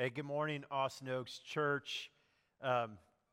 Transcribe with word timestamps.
Hey, 0.00 0.08
good 0.08 0.24
morning, 0.24 0.64
Austin 0.70 1.10
Oaks 1.10 1.40
Church. 1.40 2.10
Um, 2.62 2.92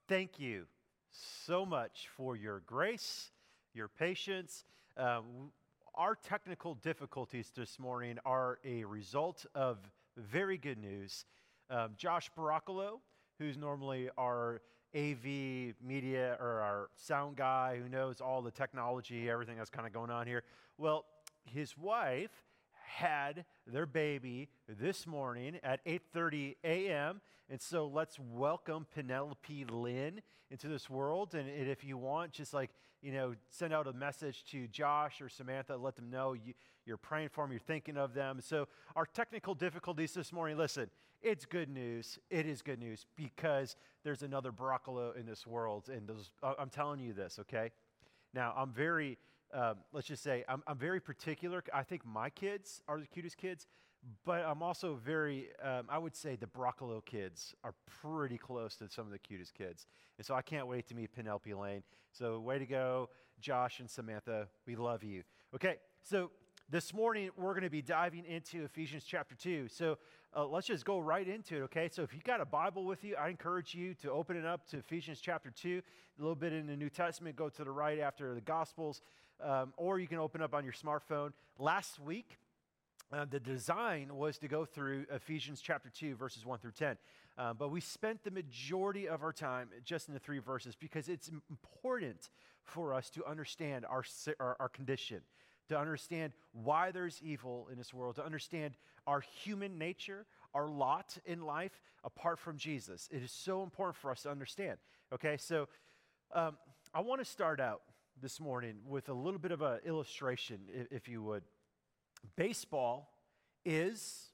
thank 0.10 0.38
you 0.38 0.66
so 1.10 1.66
much 1.66 2.10
for 2.18 2.36
your 2.36 2.62
grace, 2.66 3.32
your 3.74 3.88
patience. 3.88 4.66
Uh, 4.98 5.22
our 5.96 6.14
technical 6.14 6.76
difficulties 6.76 7.54
this 7.56 7.80
morning 7.80 8.18
are 8.26 8.60
a 8.66 8.84
result 8.84 9.46
of 9.56 9.78
very 10.18 10.58
good 10.58 10.78
news. 10.78 11.24
Um, 11.70 11.92
Josh 11.96 12.30
Baracolo, 12.38 13.00
who's 13.40 13.56
normally 13.56 14.10
our 14.18 14.60
AV 14.94 15.74
media 15.82 16.36
or 16.38 16.60
our 16.60 16.90
sound 16.98 17.38
guy 17.38 17.80
who 17.82 17.88
knows 17.88 18.20
all 18.20 18.42
the 18.42 18.52
technology, 18.52 19.30
everything 19.30 19.56
that's 19.56 19.70
kind 19.70 19.88
of 19.88 19.94
going 19.94 20.12
on 20.12 20.28
here. 20.28 20.44
Well, 20.78 21.06
his 21.46 21.78
wife 21.78 22.44
had 22.88 23.46
their 23.66 23.86
baby 23.86 24.50
this 24.68 25.06
morning 25.06 25.60
at 25.64 25.86
8:30 25.86 26.56
a.m. 26.64 27.22
And 27.50 27.62
so 27.62 27.88
let's 27.88 28.18
welcome 28.20 28.88
Penelope 28.94 29.66
Lynn 29.66 30.22
into 30.50 30.68
this 30.68 30.90
world. 30.90 31.36
And, 31.36 31.50
if 31.50 31.84
you 31.84 31.98
want, 31.98 32.32
just 32.32 32.54
like 32.54 32.72
you 33.02 33.12
know, 33.12 33.36
send 33.50 33.74
out 33.74 33.88
a 33.88 33.94
message 33.94 34.44
to 34.52 34.68
Josh 34.68 35.22
or 35.22 35.30
Samantha, 35.30 35.78
let 35.78 35.96
them 35.96 36.10
know 36.10 36.34
you, 36.34 36.54
you're 36.86 36.98
praying 36.98 37.30
for 37.30 37.44
them, 37.44 37.52
you're 37.52 37.60
thinking 37.60 37.98
of 37.98 38.14
them. 38.14 38.40
So 38.42 38.68
our 38.96 39.06
technical 39.06 39.54
difficulties 39.54 40.14
this 40.14 40.34
morning. 40.34 40.58
Listen, 40.58 40.90
it's 41.22 41.46
good 41.46 41.70
news. 41.70 42.18
It 42.30 42.46
is 42.46 42.62
good 42.62 42.80
news 42.80 43.06
because 43.16 43.76
there's 44.04 44.24
another 44.24 44.52
Baracolo 44.52 45.12
in 45.18 45.26
this 45.26 45.46
world, 45.46 45.90
and 45.90 46.08
those, 46.08 46.32
I'm 46.42 46.70
telling 46.70 47.00
you 47.00 47.14
this. 47.14 47.38
Okay. 47.40 47.72
Now 48.34 48.54
I'm 48.58 48.72
very 48.72 49.18
um, 49.54 49.76
let's 49.94 50.08
just 50.08 50.24
say, 50.24 50.44
I'm, 50.48 50.62
I'm, 50.68 50.78
very 50.78 51.00
particular. 51.00 51.64
I 51.74 51.84
think 51.84 52.06
my 52.06 52.30
kids 52.30 52.82
are 52.88 53.00
the 53.00 53.08
cutest 53.08 53.38
kids, 53.38 53.66
but 54.26 54.44
I'm 54.46 54.62
also 54.62 54.96
very, 54.96 55.50
um, 55.64 55.88
I 55.90 55.98
would 55.98 56.16
say 56.16 56.36
the 56.36 56.48
Baracolo 56.48 57.02
kids 57.06 57.56
are 57.64 57.74
pretty 58.02 58.38
close 58.38 58.76
to 58.78 58.90
some 58.90 59.06
of 59.06 59.12
the 59.12 59.20
cutest 59.20 59.54
kids. 59.54 59.88
And 60.18 60.26
so 60.26 60.36
I 60.36 60.42
can't 60.42 60.68
wait 60.68 60.88
to 60.88 60.96
meet 60.96 61.14
Penelope 61.14 61.54
Lane. 61.54 61.84
So, 62.12 62.40
way 62.40 62.60
to 62.60 62.66
go, 62.66 63.10
Josh 63.40 63.80
and 63.80 63.90
Samantha. 63.90 64.48
We 64.66 64.76
love 64.76 65.04
you. 65.04 65.24
Okay, 65.56 65.78
so 66.04 66.32
this 66.70 66.94
morning 66.94 67.30
we're 67.38 67.54
going 67.54 67.64
to 67.64 67.70
be 67.70 67.82
diving 67.82 68.26
into 68.26 68.66
Ephesians 68.66 69.06
chapter 69.06 69.36
2. 69.36 69.70
So 69.70 69.98
uh, 70.36 70.46
let's 70.46 70.68
just 70.68 70.84
go 70.84 71.00
right 71.00 71.26
into 71.26 71.58
it, 71.58 71.62
okay? 71.62 71.90
So 71.90 72.04
if 72.04 72.14
you 72.14 72.20
got 72.20 72.42
a 72.42 72.46
Bible 72.46 72.84
with 72.84 73.06
you, 73.06 73.16
I 73.16 73.30
encourage 73.30 73.74
you 73.74 73.94
to 74.02 74.12
open 74.12 74.36
it 74.36 74.46
up 74.46 74.68
to 74.70 74.80
Ephesians 74.80 75.22
chapter 75.22 75.50
2, 75.50 75.82
a 76.20 76.22
little 76.22 76.36
bit 76.36 76.52
in 76.52 76.68
the 76.68 76.76
New 76.76 76.90
Testament, 76.90 77.38
go 77.38 77.48
to 77.48 77.64
the 77.64 77.72
right 77.72 78.00
after 78.00 78.36
the 78.36 78.42
Gospels, 78.42 79.02
um, 79.44 79.74
or 79.78 80.00
you 80.00 80.08
can 80.08 80.18
open 80.18 80.42
up 80.42 80.54
on 80.54 80.64
your 80.64 80.74
smartphone. 80.74 81.32
Last 81.60 82.00
week, 82.00 82.38
uh, 83.12 83.26
the 83.26 83.40
design 83.40 84.16
was 84.16 84.38
to 84.40 84.48
go 84.48 84.66
through 84.66 85.06
Ephesians 85.12 85.62
chapter 85.62 85.90
2, 85.90 86.16
verses 86.16 86.46
1 86.46 86.60
through 86.60 86.72
10. 86.72 86.98
Uh, 87.38 87.54
but 87.54 87.70
we 87.70 87.80
spent 87.80 88.24
the 88.24 88.32
majority 88.32 89.08
of 89.08 89.24
our 89.24 89.32
time 89.32 89.70
just 89.84 90.08
in 90.08 90.14
the 90.14 90.20
three 90.20 90.40
verses 90.40 90.76
because 90.76 91.08
it's 91.08 91.30
important 91.50 92.30
for 92.64 92.94
us 92.94 93.10
to 93.12 93.26
understand 93.26 93.86
our, 93.86 94.04
our, 94.40 94.58
our 94.60 94.70
condition 94.70 95.22
to 95.70 95.78
understand 95.78 96.34
why 96.54 96.92
there's 96.92 97.22
evil 97.22 97.68
in 97.72 97.78
this 97.78 97.94
world, 97.94 98.16
to 98.16 98.26
understand 98.26 98.76
our 99.06 99.22
human 99.22 99.78
nature, 99.78 100.26
our 100.54 100.68
lot 100.68 101.18
in 101.26 101.42
life 101.42 101.82
apart 102.04 102.40
from 102.40 102.58
Jesus. 102.58 103.10
It 103.12 103.22
is 103.22 103.32
so 103.32 103.64
important 103.64 103.98
for 103.98 104.12
us 104.12 104.24
to 104.24 104.32
understand. 104.32 104.78
Okay, 105.14 105.38
so 105.38 105.68
um, 106.34 106.58
I 106.94 107.02
want 107.02 107.22
to 107.22 107.26
start 107.26 107.60
out 107.60 107.82
this 108.22 108.40
morning 108.40 108.78
with 108.86 109.10
a 109.10 109.14
little 109.14 109.40
bit 109.40 109.52
of 109.52 109.62
an 109.62 109.80
illustration, 109.86 110.62
if, 110.92 111.08
you 111.08 111.22
would. 111.22 111.44
Baseball 112.36 113.10
is 113.66 114.30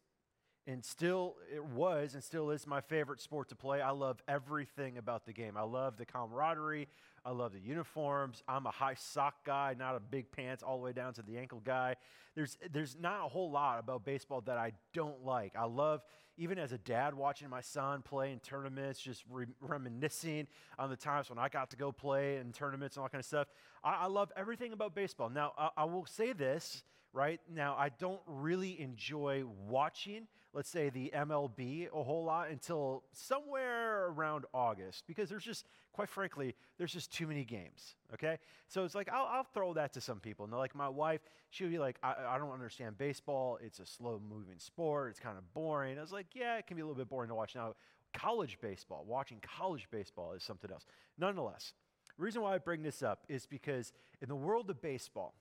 and 0.65 0.83
still 0.83 1.35
it 1.53 1.63
was 1.63 2.13
and 2.13 2.23
still 2.23 2.51
is 2.51 2.65
my 2.65 2.81
favorite 2.81 3.21
sport 3.21 3.49
to 3.49 3.55
play. 3.55 3.81
I 3.81 3.91
love 3.91 4.21
everything 4.27 4.97
about 4.97 5.25
the 5.25 5.33
game. 5.33 5.57
I 5.57 5.63
love 5.63 5.97
the 5.97 6.05
camaraderie. 6.05 6.87
I 7.25 7.31
love 7.31 7.53
the 7.53 7.59
uniforms. 7.59 8.43
I'm 8.47 8.65
a 8.65 8.71
high 8.71 8.95
sock 8.95 9.45
guy, 9.45 9.75
not 9.77 9.95
a 9.95 9.99
big 9.99 10.31
pants 10.31 10.63
all 10.63 10.77
the 10.77 10.83
way 10.83 10.93
down 10.93 11.13
to 11.13 11.21
the 11.21 11.37
ankle 11.37 11.61
guy. 11.63 11.95
There's 12.35 12.57
there's 12.71 12.97
not 12.99 13.25
a 13.25 13.27
whole 13.27 13.51
lot 13.51 13.79
about 13.79 14.05
baseball 14.05 14.41
that 14.41 14.57
I 14.57 14.73
don't 14.93 15.23
like. 15.25 15.53
I 15.55 15.65
love 15.65 16.01
even 16.37 16.57
as 16.57 16.71
a 16.71 16.79
dad 16.79 17.13
watching 17.13 17.47
my 17.49 17.61
son 17.61 18.01
play 18.01 18.31
in 18.31 18.39
tournaments, 18.39 18.99
just 18.99 19.23
re- 19.29 19.45
reminiscing 19.61 20.47
on 20.79 20.89
the 20.89 20.95
times 20.95 21.29
when 21.29 21.37
I 21.37 21.47
got 21.47 21.69
to 21.69 21.77
go 21.77 21.91
play 21.91 22.37
in 22.37 22.51
tournaments 22.51 22.95
and 22.95 23.03
all 23.03 23.09
kind 23.09 23.19
of 23.19 23.25
stuff. 23.25 23.47
I, 23.83 24.03
I 24.03 24.05
love 24.07 24.31
everything 24.35 24.73
about 24.73 24.95
baseball. 24.95 25.29
Now 25.29 25.53
I, 25.57 25.69
I 25.77 25.83
will 25.83 26.05
say 26.05 26.33
this 26.33 26.83
right? 27.13 27.39
Now, 27.53 27.75
I 27.77 27.89
don't 27.89 28.21
really 28.25 28.79
enjoy 28.81 29.43
watching, 29.67 30.27
let's 30.53 30.69
say, 30.69 30.89
the 30.89 31.11
MLB 31.15 31.87
a 31.93 32.03
whole 32.03 32.25
lot 32.25 32.49
until 32.49 33.03
somewhere 33.11 34.07
around 34.07 34.45
August 34.53 35.03
because 35.07 35.29
there's 35.29 35.43
just, 35.43 35.65
quite 35.93 36.09
frankly, 36.09 36.55
there's 36.77 36.93
just 36.93 37.11
too 37.11 37.25
many 37.27 37.43
games, 37.43 37.95
okay? 38.13 38.37
So 38.67 38.85
it's 38.85 38.93
like, 38.93 39.09
I'll, 39.11 39.25
I'll 39.25 39.47
throw 39.53 39.73
that 39.73 39.93
to 39.93 40.01
some 40.01 40.19
people. 40.19 40.45
And 40.45 40.53
like 40.53 40.75
my 40.75 40.89
wife, 40.89 41.21
she'll 41.49 41.69
be 41.69 41.79
like, 41.79 41.97
I, 42.03 42.13
I 42.29 42.37
don't 42.37 42.51
understand 42.51 42.97
baseball. 42.97 43.57
It's 43.63 43.79
a 43.79 43.85
slow 43.85 44.21
moving 44.29 44.59
sport. 44.59 45.09
It's 45.11 45.19
kind 45.19 45.37
of 45.37 45.53
boring. 45.53 45.97
I 45.97 46.01
was 46.01 46.11
like, 46.11 46.27
yeah, 46.33 46.57
it 46.57 46.67
can 46.67 46.75
be 46.75 46.81
a 46.81 46.85
little 46.85 46.97
bit 46.97 47.09
boring 47.09 47.29
to 47.29 47.35
watch. 47.35 47.55
Now, 47.55 47.73
college 48.13 48.59
baseball, 48.61 49.05
watching 49.07 49.39
college 49.41 49.87
baseball 49.91 50.33
is 50.33 50.43
something 50.43 50.71
else. 50.71 50.85
Nonetheless, 51.17 51.73
the 52.17 52.23
reason 52.23 52.41
why 52.43 52.53
I 52.53 52.57
bring 52.59 52.83
this 52.83 53.01
up 53.01 53.23
is 53.27 53.45
because 53.47 53.91
in 54.21 54.29
the 54.29 54.35
world 54.35 54.69
of 54.69 54.81
baseball, 54.81 55.33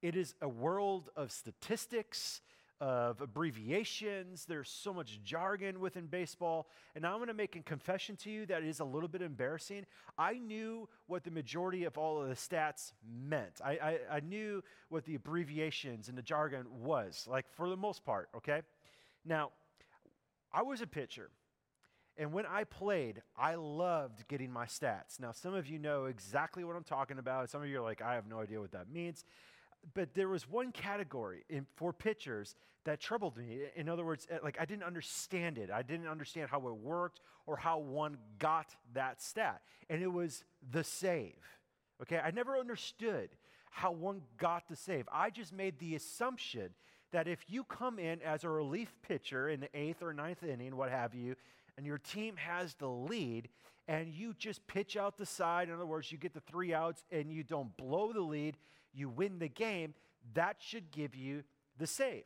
it 0.00 0.16
is 0.16 0.34
a 0.40 0.48
world 0.48 1.10
of 1.16 1.32
statistics, 1.32 2.40
of 2.80 3.20
abbreviations. 3.20 4.44
There's 4.44 4.68
so 4.68 4.92
much 4.92 5.20
jargon 5.22 5.80
within 5.80 6.06
baseball. 6.06 6.68
And 6.94 7.06
I'm 7.06 7.16
going 7.16 7.28
to 7.28 7.34
make 7.34 7.56
a 7.56 7.62
confession 7.62 8.16
to 8.16 8.30
you 8.30 8.46
that 8.46 8.62
is 8.62 8.80
a 8.80 8.84
little 8.84 9.08
bit 9.08 9.22
embarrassing. 9.22 9.86
I 10.16 10.34
knew 10.34 10.88
what 11.06 11.24
the 11.24 11.30
majority 11.30 11.84
of 11.84 11.98
all 11.98 12.22
of 12.22 12.28
the 12.28 12.34
stats 12.34 12.92
meant, 13.06 13.60
I, 13.64 13.70
I, 13.72 13.98
I 14.16 14.20
knew 14.20 14.62
what 14.88 15.04
the 15.04 15.16
abbreviations 15.16 16.08
and 16.08 16.16
the 16.16 16.22
jargon 16.22 16.66
was, 16.82 17.26
like 17.28 17.46
for 17.50 17.68
the 17.68 17.76
most 17.76 18.04
part, 18.04 18.28
okay? 18.36 18.62
Now, 19.24 19.50
I 20.52 20.62
was 20.62 20.80
a 20.80 20.86
pitcher. 20.86 21.30
And 22.16 22.32
when 22.32 22.46
I 22.46 22.64
played, 22.64 23.22
I 23.36 23.54
loved 23.54 24.26
getting 24.26 24.50
my 24.50 24.66
stats. 24.66 25.20
Now, 25.20 25.30
some 25.30 25.54
of 25.54 25.68
you 25.68 25.78
know 25.78 26.06
exactly 26.06 26.64
what 26.64 26.74
I'm 26.74 26.82
talking 26.82 27.18
about. 27.18 27.48
Some 27.48 27.62
of 27.62 27.68
you 27.68 27.78
are 27.78 27.82
like, 27.82 28.02
I 28.02 28.14
have 28.14 28.26
no 28.26 28.40
idea 28.40 28.60
what 28.60 28.72
that 28.72 28.90
means 28.90 29.24
but 29.94 30.14
there 30.14 30.28
was 30.28 30.48
one 30.48 30.72
category 30.72 31.44
in, 31.48 31.66
for 31.76 31.92
pitchers 31.92 32.54
that 32.84 33.00
troubled 33.00 33.36
me. 33.36 33.60
In 33.76 33.88
other 33.88 34.04
words, 34.04 34.26
eh, 34.30 34.38
like 34.42 34.56
I 34.60 34.64
didn't 34.64 34.84
understand 34.84 35.58
it. 35.58 35.70
I 35.70 35.82
didn't 35.82 36.08
understand 36.08 36.48
how 36.50 36.66
it 36.68 36.76
worked 36.76 37.20
or 37.46 37.56
how 37.56 37.78
one 37.78 38.16
got 38.38 38.74
that 38.94 39.20
stat. 39.20 39.62
And 39.90 40.02
it 40.02 40.12
was 40.12 40.44
the 40.70 40.84
save. 40.84 41.34
Okay, 42.02 42.18
I 42.18 42.30
never 42.30 42.56
understood 42.56 43.30
how 43.70 43.92
one 43.92 44.22
got 44.36 44.68
the 44.68 44.76
save. 44.76 45.08
I 45.12 45.30
just 45.30 45.52
made 45.52 45.78
the 45.78 45.94
assumption 45.94 46.70
that 47.12 47.26
if 47.26 47.40
you 47.48 47.64
come 47.64 47.98
in 47.98 48.20
as 48.22 48.44
a 48.44 48.48
relief 48.48 48.94
pitcher 49.02 49.48
in 49.48 49.60
the 49.60 49.68
eighth 49.74 50.02
or 50.02 50.12
ninth 50.12 50.42
inning, 50.42 50.76
what 50.76 50.90
have 50.90 51.14
you, 51.14 51.36
and 51.76 51.86
your 51.86 51.98
team 51.98 52.36
has 52.36 52.74
the 52.74 52.88
lead, 52.88 53.48
and 53.86 54.12
you 54.12 54.34
just 54.38 54.66
pitch 54.66 54.96
out 54.96 55.16
the 55.16 55.26
side, 55.26 55.68
in 55.68 55.74
other 55.74 55.86
words, 55.86 56.12
you 56.12 56.18
get 56.18 56.34
the 56.34 56.40
three 56.40 56.74
outs 56.74 57.02
and 57.10 57.32
you 57.32 57.42
don't 57.42 57.74
blow 57.78 58.12
the 58.12 58.20
lead, 58.20 58.56
you 58.92 59.08
win 59.08 59.38
the 59.38 59.48
game, 59.48 59.94
that 60.34 60.56
should 60.60 60.90
give 60.90 61.14
you 61.14 61.42
the 61.78 61.86
save, 61.86 62.24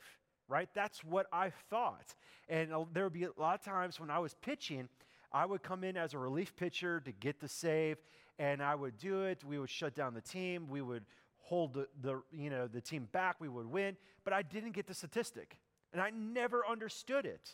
right? 0.48 0.68
That's 0.74 1.04
what 1.04 1.26
I 1.32 1.50
thought. 1.70 2.14
And 2.48 2.70
there 2.92 3.04
would 3.04 3.12
be 3.12 3.24
a 3.24 3.30
lot 3.36 3.58
of 3.58 3.64
times 3.64 4.00
when 4.00 4.10
I 4.10 4.18
was 4.18 4.34
pitching, 4.34 4.88
I 5.32 5.46
would 5.46 5.62
come 5.62 5.84
in 5.84 5.96
as 5.96 6.14
a 6.14 6.18
relief 6.18 6.54
pitcher 6.56 7.00
to 7.00 7.12
get 7.12 7.40
the 7.40 7.48
save, 7.48 7.98
and 8.38 8.62
I 8.62 8.74
would 8.74 8.98
do 8.98 9.22
it. 9.22 9.44
We 9.44 9.58
would 9.58 9.70
shut 9.70 9.94
down 9.94 10.14
the 10.14 10.20
team. 10.20 10.68
We 10.68 10.82
would 10.82 11.04
hold 11.38 11.74
the, 11.74 11.88
the, 12.00 12.22
you 12.32 12.50
know, 12.50 12.66
the 12.66 12.80
team 12.80 13.08
back. 13.12 13.36
We 13.40 13.48
would 13.48 13.66
win. 13.66 13.96
But 14.24 14.32
I 14.32 14.42
didn't 14.42 14.72
get 14.72 14.86
the 14.86 14.94
statistic, 14.94 15.58
and 15.92 16.00
I 16.02 16.10
never 16.10 16.66
understood 16.66 17.24
it. 17.24 17.52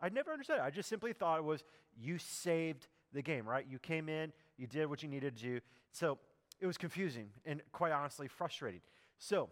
I 0.00 0.08
never 0.08 0.32
understood 0.32 0.58
it. 0.58 0.62
I 0.62 0.70
just 0.70 0.88
simply 0.88 1.12
thought 1.12 1.38
it 1.38 1.44
was 1.44 1.62
you 1.96 2.18
saved 2.18 2.88
the 3.12 3.22
game, 3.22 3.48
right? 3.48 3.66
You 3.68 3.78
came 3.78 4.08
in, 4.08 4.32
you 4.56 4.66
did 4.66 4.86
what 4.86 5.02
you 5.02 5.08
needed 5.08 5.36
to 5.36 5.42
do. 5.42 5.60
So 5.92 6.18
it 6.62 6.66
was 6.66 6.78
confusing 6.78 7.28
and 7.44 7.60
quite 7.72 7.92
honestly 7.92 8.28
frustrating. 8.28 8.80
So, 9.18 9.50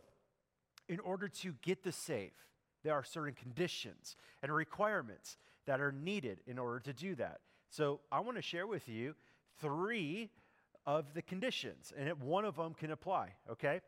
in 0.88 1.00
order 1.00 1.28
to 1.28 1.54
get 1.60 1.82
the 1.82 1.92
save, 1.92 2.32
there 2.82 2.94
are 2.94 3.04
certain 3.04 3.34
conditions 3.34 4.16
and 4.42 4.52
requirements 4.52 5.36
that 5.66 5.80
are 5.80 5.92
needed 5.92 6.40
in 6.46 6.58
order 6.58 6.80
to 6.80 6.92
do 6.92 7.14
that. 7.16 7.40
So, 7.68 8.00
I 8.10 8.20
want 8.20 8.36
to 8.36 8.42
share 8.42 8.66
with 8.66 8.88
you 8.88 9.14
three 9.60 10.30
of 10.86 11.12
the 11.12 11.22
conditions, 11.22 11.92
and 11.98 12.18
one 12.20 12.44
of 12.44 12.56
them 12.56 12.74
can 12.74 12.92
apply, 12.92 13.34
okay? 13.50 13.80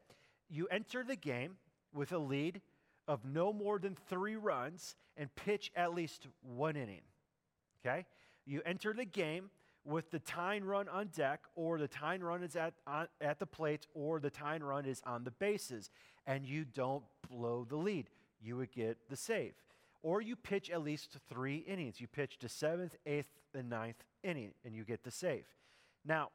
You 0.50 0.66
enter 0.66 1.02
the 1.02 1.16
game 1.16 1.56
with 1.94 2.12
a 2.12 2.18
lead 2.18 2.60
of 3.08 3.24
no 3.24 3.52
more 3.52 3.78
than 3.78 3.96
three 4.08 4.36
runs 4.36 4.96
and 5.16 5.34
pitch 5.34 5.70
at 5.76 5.94
least 5.94 6.26
one 6.42 6.76
inning. 6.76 7.02
Okay? 7.84 8.04
You 8.46 8.62
enter 8.64 8.92
the 8.92 9.04
game 9.04 9.50
with 9.84 10.10
the 10.10 10.20
tying 10.20 10.64
run 10.64 10.88
on 10.88 11.08
deck, 11.08 11.40
or 11.56 11.78
the 11.78 11.88
tying 11.88 12.22
run 12.22 12.42
is 12.42 12.54
at, 12.56 12.74
on, 12.86 13.08
at 13.20 13.38
the 13.38 13.46
plate, 13.46 13.86
or 13.94 14.20
the 14.20 14.30
tying 14.30 14.62
run 14.62 14.84
is 14.86 15.02
on 15.04 15.24
the 15.24 15.30
bases, 15.32 15.90
and 16.26 16.46
you 16.46 16.64
don't 16.64 17.02
blow 17.28 17.66
the 17.68 17.76
lead. 17.76 18.08
You 18.40 18.56
would 18.58 18.72
get 18.72 18.98
the 19.08 19.16
save. 19.16 19.54
or 20.02 20.20
you 20.20 20.36
pitch 20.36 20.70
at 20.70 20.82
least 20.82 21.16
three 21.28 21.58
innings. 21.58 22.00
You 22.00 22.08
pitch 22.08 22.36
the 22.40 22.48
seventh, 22.48 22.96
eighth, 23.06 23.38
and 23.54 23.70
ninth 23.70 24.02
inning, 24.22 24.52
and 24.64 24.74
you 24.74 24.84
get 24.84 25.04
the 25.04 25.10
save. 25.10 25.46
Now, 26.04 26.30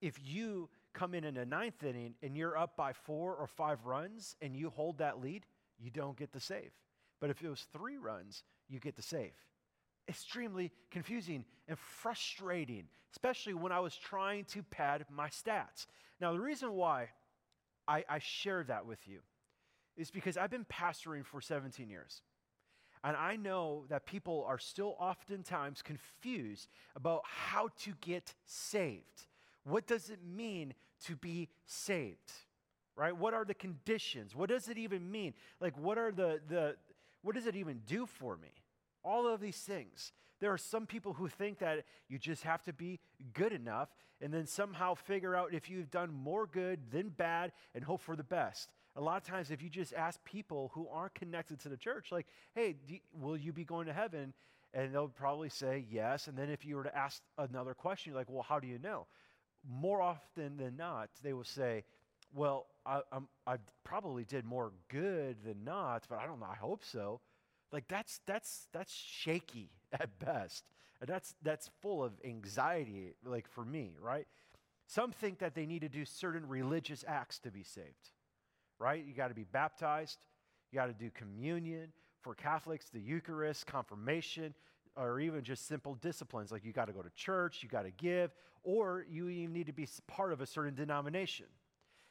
if 0.00 0.18
you 0.24 0.68
come 0.92 1.14
in 1.14 1.24
in 1.24 1.34
the 1.34 1.46
ninth 1.46 1.82
inning 1.84 2.14
and 2.22 2.36
you're 2.36 2.56
up 2.56 2.76
by 2.76 2.92
four 2.92 3.34
or 3.34 3.46
five 3.46 3.84
runs 3.84 4.34
and 4.42 4.56
you 4.56 4.70
hold 4.70 4.98
that 4.98 5.20
lead, 5.20 5.46
you 5.78 5.90
don't 5.90 6.16
get 6.16 6.32
the 6.32 6.40
save. 6.40 6.72
But 7.20 7.30
if 7.30 7.42
it 7.42 7.48
was 7.48 7.66
three 7.72 7.98
runs, 7.98 8.42
you 8.68 8.80
get 8.80 8.96
the 8.96 9.02
save. 9.02 9.32
Extremely 10.08 10.72
confusing 10.90 11.44
and 11.68 11.78
frustrating, 11.78 12.84
especially 13.12 13.54
when 13.54 13.72
I 13.72 13.80
was 13.80 13.96
trying 13.96 14.44
to 14.46 14.62
pad 14.62 15.04
my 15.10 15.28
stats. 15.28 15.86
Now, 16.20 16.32
the 16.32 16.40
reason 16.40 16.72
why 16.72 17.08
I, 17.88 18.04
I 18.08 18.18
share 18.18 18.64
that 18.64 18.86
with 18.86 19.06
you 19.06 19.20
is 19.96 20.10
because 20.10 20.36
I've 20.36 20.50
been 20.50 20.66
pastoring 20.66 21.24
for 21.24 21.40
17 21.40 21.88
years. 21.88 22.22
And 23.04 23.16
I 23.16 23.36
know 23.36 23.84
that 23.88 24.04
people 24.06 24.44
are 24.48 24.58
still 24.58 24.96
oftentimes 24.98 25.82
confused 25.82 26.68
about 26.96 27.22
how 27.24 27.68
to 27.80 27.92
get 28.00 28.34
saved. 28.44 29.26
What 29.64 29.86
does 29.86 30.10
it 30.10 30.20
mean 30.24 30.74
to 31.04 31.16
be 31.16 31.48
saved? 31.66 32.32
Right? 32.96 33.16
What 33.16 33.34
are 33.34 33.44
the 33.44 33.54
conditions? 33.54 34.34
What 34.34 34.48
does 34.48 34.68
it 34.68 34.78
even 34.78 35.10
mean? 35.10 35.34
Like 35.60 35.78
what 35.78 35.98
are 35.98 36.10
the 36.10 36.40
the 36.48 36.76
what 37.22 37.34
does 37.34 37.46
it 37.46 37.54
even 37.54 37.82
do 37.86 38.06
for 38.06 38.36
me? 38.36 38.52
All 39.06 39.26
of 39.26 39.40
these 39.40 39.58
things. 39.58 40.12
There 40.40 40.52
are 40.52 40.58
some 40.58 40.86
people 40.86 41.14
who 41.14 41.28
think 41.28 41.60
that 41.60 41.84
you 42.08 42.18
just 42.18 42.42
have 42.42 42.62
to 42.64 42.72
be 42.72 43.00
good 43.32 43.52
enough 43.52 43.88
and 44.20 44.32
then 44.32 44.46
somehow 44.46 44.94
figure 44.94 45.34
out 45.34 45.54
if 45.54 45.70
you've 45.70 45.90
done 45.90 46.12
more 46.12 46.46
good 46.46 46.90
than 46.90 47.08
bad 47.08 47.52
and 47.74 47.84
hope 47.84 48.02
for 48.02 48.16
the 48.16 48.24
best. 48.24 48.70
A 48.96 49.00
lot 49.00 49.16
of 49.16 49.22
times, 49.22 49.50
if 49.50 49.62
you 49.62 49.68
just 49.68 49.92
ask 49.94 50.22
people 50.24 50.70
who 50.74 50.88
aren't 50.88 51.14
connected 51.14 51.60
to 51.60 51.68
the 51.68 51.76
church, 51.76 52.10
like, 52.10 52.26
hey, 52.54 52.76
you, 52.86 52.98
will 53.12 53.36
you 53.36 53.52
be 53.52 53.64
going 53.64 53.86
to 53.86 53.92
heaven? 53.92 54.32
And 54.74 54.94
they'll 54.94 55.08
probably 55.08 55.48
say 55.48 55.84
yes. 55.90 56.28
And 56.28 56.36
then 56.36 56.50
if 56.50 56.64
you 56.64 56.76
were 56.76 56.84
to 56.84 56.96
ask 56.96 57.22
another 57.38 57.74
question, 57.74 58.12
you're 58.12 58.20
like, 58.20 58.30
well, 58.30 58.44
how 58.46 58.58
do 58.58 58.66
you 58.66 58.78
know? 58.78 59.06
more 59.68 60.00
often 60.00 60.56
than 60.56 60.76
not, 60.76 61.10
they 61.22 61.32
will 61.32 61.44
say, 61.44 61.84
Well, 62.34 62.66
I, 62.84 63.00
I 63.46 63.56
probably 63.84 64.24
did 64.24 64.44
more 64.44 64.72
good 64.88 65.36
than 65.44 65.64
not, 65.64 66.06
but 66.08 66.18
I 66.18 66.26
don't 66.26 66.40
know, 66.40 66.46
I 66.50 66.56
hope 66.56 66.84
so. 66.84 67.20
Like 67.72 67.88
that's 67.88 68.20
that's 68.26 68.68
that's 68.72 68.92
shaky 68.92 69.70
at 69.92 70.18
best. 70.18 70.64
And 71.00 71.08
that's 71.08 71.34
that's 71.42 71.70
full 71.82 72.02
of 72.02 72.12
anxiety, 72.24 73.12
like 73.24 73.48
for 73.48 73.64
me, 73.64 73.96
right? 74.00 74.26
Some 74.86 75.10
think 75.12 75.40
that 75.40 75.54
they 75.54 75.66
need 75.66 75.80
to 75.80 75.88
do 75.88 76.04
certain 76.04 76.46
religious 76.48 77.04
acts 77.06 77.38
to 77.40 77.50
be 77.50 77.62
saved. 77.62 78.10
Right? 78.78 79.04
You 79.04 79.14
got 79.14 79.28
to 79.28 79.34
be 79.34 79.44
baptized, 79.44 80.18
you 80.70 80.78
got 80.78 80.86
to 80.86 80.92
do 80.92 81.10
communion. 81.10 81.92
For 82.22 82.34
Catholics, 82.34 82.86
the 82.92 82.98
Eucharist, 82.98 83.66
confirmation, 83.66 84.52
or 84.96 85.20
even 85.20 85.44
just 85.44 85.68
simple 85.68 85.94
disciplines 85.94 86.50
like 86.50 86.64
you 86.64 86.72
got 86.72 86.86
to 86.86 86.92
go 86.92 87.00
to 87.00 87.10
church, 87.10 87.62
you 87.62 87.68
got 87.68 87.82
to 87.82 87.92
give, 87.92 88.34
or 88.64 89.06
you 89.08 89.28
even 89.28 89.52
need 89.52 89.66
to 89.66 89.72
be 89.72 89.86
part 90.08 90.32
of 90.32 90.40
a 90.40 90.46
certain 90.46 90.74
denomination. 90.74 91.46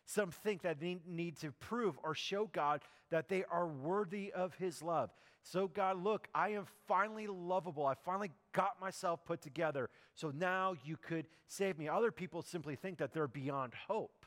Some 0.05 0.31
think 0.31 0.61
that 0.61 0.79
they 0.79 0.97
need 1.07 1.37
to 1.37 1.51
prove 1.51 1.97
or 2.03 2.13
show 2.13 2.49
God 2.51 2.81
that 3.09 3.27
they 3.27 3.43
are 3.51 3.67
worthy 3.67 4.31
of 4.31 4.53
His 4.55 4.81
love. 4.81 5.09
So, 5.41 5.67
God, 5.67 6.03
look, 6.03 6.27
I 6.33 6.49
am 6.49 6.65
finally 6.87 7.27
lovable. 7.27 7.85
I 7.85 7.93
finally 7.93 8.31
got 8.53 8.79
myself 8.81 9.25
put 9.25 9.41
together. 9.41 9.89
So 10.13 10.31
now 10.31 10.75
you 10.83 10.97
could 10.97 11.27
save 11.47 11.77
me. 11.77 11.87
Other 11.87 12.11
people 12.11 12.41
simply 12.41 12.75
think 12.75 12.97
that 12.97 13.13
they're 13.13 13.27
beyond 13.27 13.73
hope. 13.87 14.25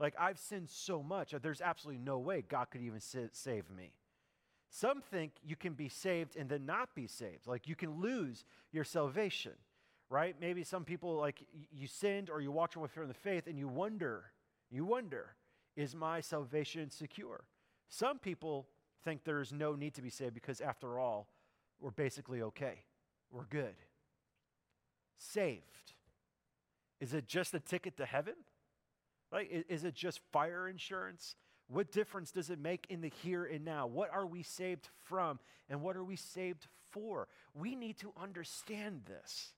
Like, 0.00 0.14
I've 0.18 0.38
sinned 0.38 0.70
so 0.70 1.02
much 1.02 1.32
that 1.32 1.42
there's 1.42 1.60
absolutely 1.60 2.02
no 2.02 2.18
way 2.18 2.44
God 2.48 2.66
could 2.70 2.82
even 2.82 3.00
save 3.00 3.70
me. 3.70 3.92
Some 4.70 5.00
think 5.00 5.32
you 5.42 5.56
can 5.56 5.72
be 5.72 5.88
saved 5.88 6.36
and 6.36 6.48
then 6.48 6.66
not 6.66 6.94
be 6.94 7.06
saved. 7.06 7.46
Like 7.46 7.68
you 7.68 7.74
can 7.74 8.00
lose 8.00 8.44
your 8.70 8.84
salvation, 8.84 9.52
right? 10.10 10.36
Maybe 10.40 10.62
some 10.62 10.84
people, 10.84 11.16
like 11.16 11.42
you 11.72 11.86
sinned 11.86 12.28
or 12.30 12.40
you 12.40 12.52
walked 12.52 12.74
away 12.74 12.88
from 12.88 13.08
the 13.08 13.14
faith 13.14 13.46
and 13.46 13.58
you 13.58 13.66
wonder, 13.66 14.24
you 14.70 14.84
wonder, 14.84 15.34
is 15.76 15.94
my 15.94 16.20
salvation 16.20 16.90
secure? 16.90 17.44
Some 17.88 18.18
people 18.18 18.66
think 19.04 19.24
there's 19.24 19.52
no 19.52 19.74
need 19.74 19.94
to 19.94 20.02
be 20.02 20.10
saved 20.10 20.34
because 20.34 20.60
after 20.60 20.98
all, 20.98 21.28
we're 21.80 21.90
basically 21.90 22.42
okay. 22.42 22.82
We're 23.30 23.44
good. 23.44 23.74
Saved. 25.16 25.92
Is 27.00 27.14
it 27.14 27.26
just 27.26 27.54
a 27.54 27.60
ticket 27.60 27.96
to 27.98 28.06
heaven? 28.06 28.34
Right? 29.30 29.66
Is 29.68 29.84
it 29.84 29.94
just 29.94 30.20
fire 30.32 30.68
insurance? 30.68 31.36
What 31.68 31.92
difference 31.92 32.30
does 32.30 32.50
it 32.50 32.58
make 32.58 32.86
in 32.88 33.02
the 33.02 33.12
here 33.22 33.44
and 33.44 33.64
now? 33.64 33.86
What 33.86 34.10
are 34.12 34.26
we 34.26 34.42
saved 34.42 34.88
from 35.04 35.38
and 35.68 35.82
what 35.82 35.96
are 35.96 36.04
we 36.04 36.16
saved 36.16 36.66
for? 36.90 37.28
We 37.54 37.76
need 37.76 37.98
to 37.98 38.12
understand 38.20 39.02
this, 39.06 39.52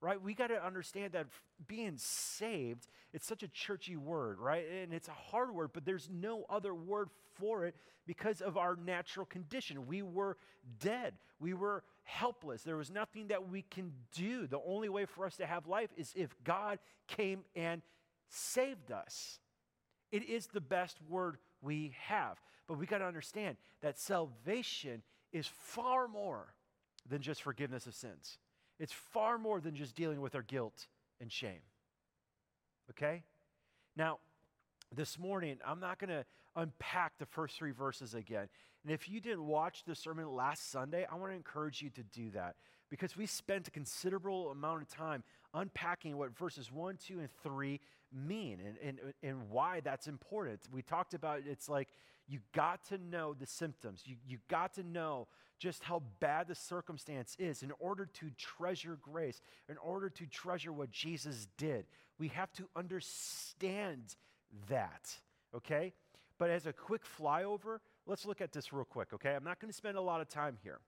right? 0.00 0.20
We 0.20 0.34
got 0.34 0.48
to 0.48 0.64
understand 0.64 1.12
that 1.12 1.26
being 1.66 1.94
saved, 1.96 2.86
it's 3.12 3.26
such 3.26 3.42
a 3.42 3.48
churchy 3.48 3.96
word, 3.96 4.38
right? 4.38 4.64
And 4.82 4.92
it's 4.92 5.08
a 5.08 5.12
hard 5.12 5.54
word, 5.54 5.70
but 5.72 5.84
there's 5.84 6.08
no 6.12 6.44
other 6.50 6.74
word 6.74 7.08
for 7.34 7.64
it 7.64 7.74
because 8.06 8.40
of 8.40 8.56
our 8.56 8.76
natural 8.76 9.26
condition. 9.26 9.86
We 9.86 10.02
were 10.02 10.36
dead, 10.80 11.14
we 11.40 11.54
were 11.54 11.82
helpless. 12.04 12.62
There 12.62 12.76
was 12.76 12.90
nothing 12.90 13.28
that 13.28 13.48
we 13.48 13.62
can 13.62 13.92
do. 14.14 14.46
The 14.46 14.60
only 14.64 14.88
way 14.88 15.06
for 15.06 15.26
us 15.26 15.36
to 15.36 15.46
have 15.46 15.66
life 15.66 15.90
is 15.96 16.12
if 16.14 16.34
God 16.44 16.78
came 17.08 17.40
and 17.54 17.82
saved 18.28 18.92
us. 18.92 19.40
It 20.12 20.28
is 20.28 20.46
the 20.46 20.60
best 20.60 20.98
word 21.08 21.38
we 21.62 21.94
have. 22.00 22.40
But 22.66 22.78
we 22.78 22.86
got 22.86 22.98
to 22.98 23.06
understand 23.06 23.56
that 23.82 23.98
salvation 23.98 25.02
is 25.32 25.46
far 25.46 26.08
more 26.08 26.54
than 27.08 27.22
just 27.22 27.42
forgiveness 27.42 27.86
of 27.86 27.94
sins, 27.94 28.38
it's 28.78 28.92
far 28.92 29.38
more 29.38 29.60
than 29.60 29.74
just 29.74 29.94
dealing 29.94 30.20
with 30.20 30.34
our 30.34 30.42
guilt 30.42 30.86
and 31.20 31.30
shame. 31.30 31.60
Okay? 32.90 33.22
Now, 33.96 34.18
this 34.94 35.18
morning, 35.18 35.58
I'm 35.66 35.80
not 35.80 35.98
going 35.98 36.10
to 36.10 36.24
unpack 36.54 37.18
the 37.18 37.26
first 37.26 37.56
three 37.56 37.72
verses 37.72 38.14
again. 38.14 38.48
And 38.84 38.92
if 38.92 39.08
you 39.08 39.20
didn't 39.20 39.46
watch 39.46 39.82
the 39.84 39.94
sermon 39.94 40.30
last 40.32 40.70
Sunday, 40.70 41.06
I 41.10 41.16
want 41.16 41.32
to 41.32 41.36
encourage 41.36 41.82
you 41.82 41.90
to 41.90 42.02
do 42.02 42.30
that 42.30 42.56
because 42.88 43.16
we 43.16 43.26
spent 43.26 43.66
a 43.68 43.70
considerable 43.70 44.50
amount 44.50 44.82
of 44.82 44.88
time 44.88 45.24
unpacking 45.54 46.16
what 46.16 46.36
verses 46.36 46.70
1, 46.70 46.98
2, 47.04 47.18
and 47.20 47.28
3 47.42 47.80
mean 48.12 48.60
and, 48.64 48.76
and, 48.82 49.12
and 49.22 49.50
why 49.50 49.80
that's 49.80 50.06
important. 50.06 50.60
We 50.72 50.82
talked 50.82 51.14
about 51.14 51.40
it's 51.46 51.68
like 51.68 51.88
you 52.28 52.38
got 52.54 52.84
to 52.88 52.98
know 52.98 53.34
the 53.34 53.46
symptoms, 53.46 54.02
you, 54.04 54.16
you 54.26 54.38
got 54.48 54.74
to 54.74 54.82
know 54.82 55.28
just 55.58 55.82
how 55.82 56.02
bad 56.20 56.48
the 56.48 56.54
circumstance 56.54 57.36
is 57.38 57.62
in 57.62 57.72
order 57.78 58.06
to 58.06 58.30
treasure 58.36 58.98
grace, 59.00 59.40
in 59.68 59.76
order 59.78 60.10
to 60.10 60.26
treasure 60.26 60.72
what 60.72 60.90
Jesus 60.90 61.48
did. 61.56 61.86
We 62.18 62.28
have 62.28 62.52
to 62.54 62.68
understand 62.76 64.16
that, 64.68 65.16
okay? 65.54 65.92
But 66.38 66.50
as 66.50 66.66
a 66.66 66.72
quick 66.72 67.02
flyover, 67.04 67.78
let's 68.06 68.26
look 68.26 68.40
at 68.40 68.52
this 68.52 68.72
real 68.72 68.84
quick, 68.84 69.12
okay? 69.14 69.34
I'm 69.34 69.44
not 69.44 69.60
going 69.60 69.70
to 69.70 69.76
spend 69.76 69.96
a 69.96 70.02
lot 70.02 70.20
of 70.20 70.28
time 70.28 70.58
here. 70.62 70.80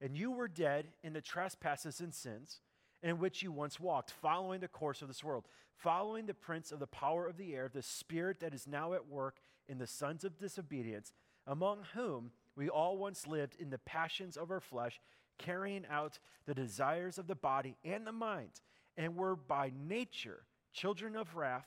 And 0.00 0.16
you 0.16 0.30
were 0.30 0.48
dead 0.48 0.86
in 1.02 1.12
the 1.12 1.20
trespasses 1.20 2.00
and 2.00 2.14
sins 2.14 2.60
in 3.02 3.18
which 3.18 3.42
you 3.42 3.50
once 3.50 3.80
walked, 3.80 4.10
following 4.10 4.60
the 4.60 4.68
course 4.68 5.02
of 5.02 5.08
this 5.08 5.24
world, 5.24 5.46
following 5.76 6.26
the 6.26 6.34
prince 6.34 6.70
of 6.70 6.78
the 6.78 6.86
power 6.86 7.26
of 7.26 7.36
the 7.36 7.54
air, 7.54 7.70
the 7.72 7.82
spirit 7.82 8.40
that 8.40 8.54
is 8.54 8.66
now 8.66 8.92
at 8.92 9.08
work 9.08 9.38
in 9.68 9.78
the 9.78 9.86
sons 9.86 10.24
of 10.24 10.38
disobedience, 10.38 11.12
among 11.46 11.84
whom 11.94 12.30
we 12.60 12.68
all 12.68 12.98
once 12.98 13.26
lived 13.26 13.56
in 13.58 13.70
the 13.70 13.78
passions 13.78 14.36
of 14.36 14.50
our 14.50 14.60
flesh, 14.60 15.00
carrying 15.38 15.86
out 15.90 16.18
the 16.44 16.52
desires 16.52 17.16
of 17.16 17.26
the 17.26 17.34
body 17.34 17.74
and 17.86 18.06
the 18.06 18.12
mind, 18.12 18.50
and 18.98 19.16
were 19.16 19.34
by 19.34 19.72
nature 19.88 20.42
children 20.70 21.16
of 21.16 21.34
wrath 21.36 21.66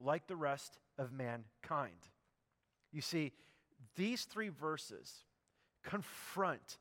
like 0.00 0.26
the 0.26 0.34
rest 0.34 0.78
of 0.98 1.12
mankind. 1.12 2.08
You 2.90 3.02
see, 3.02 3.30
these 3.94 4.24
three 4.24 4.48
verses 4.48 5.12
confront 5.84 6.78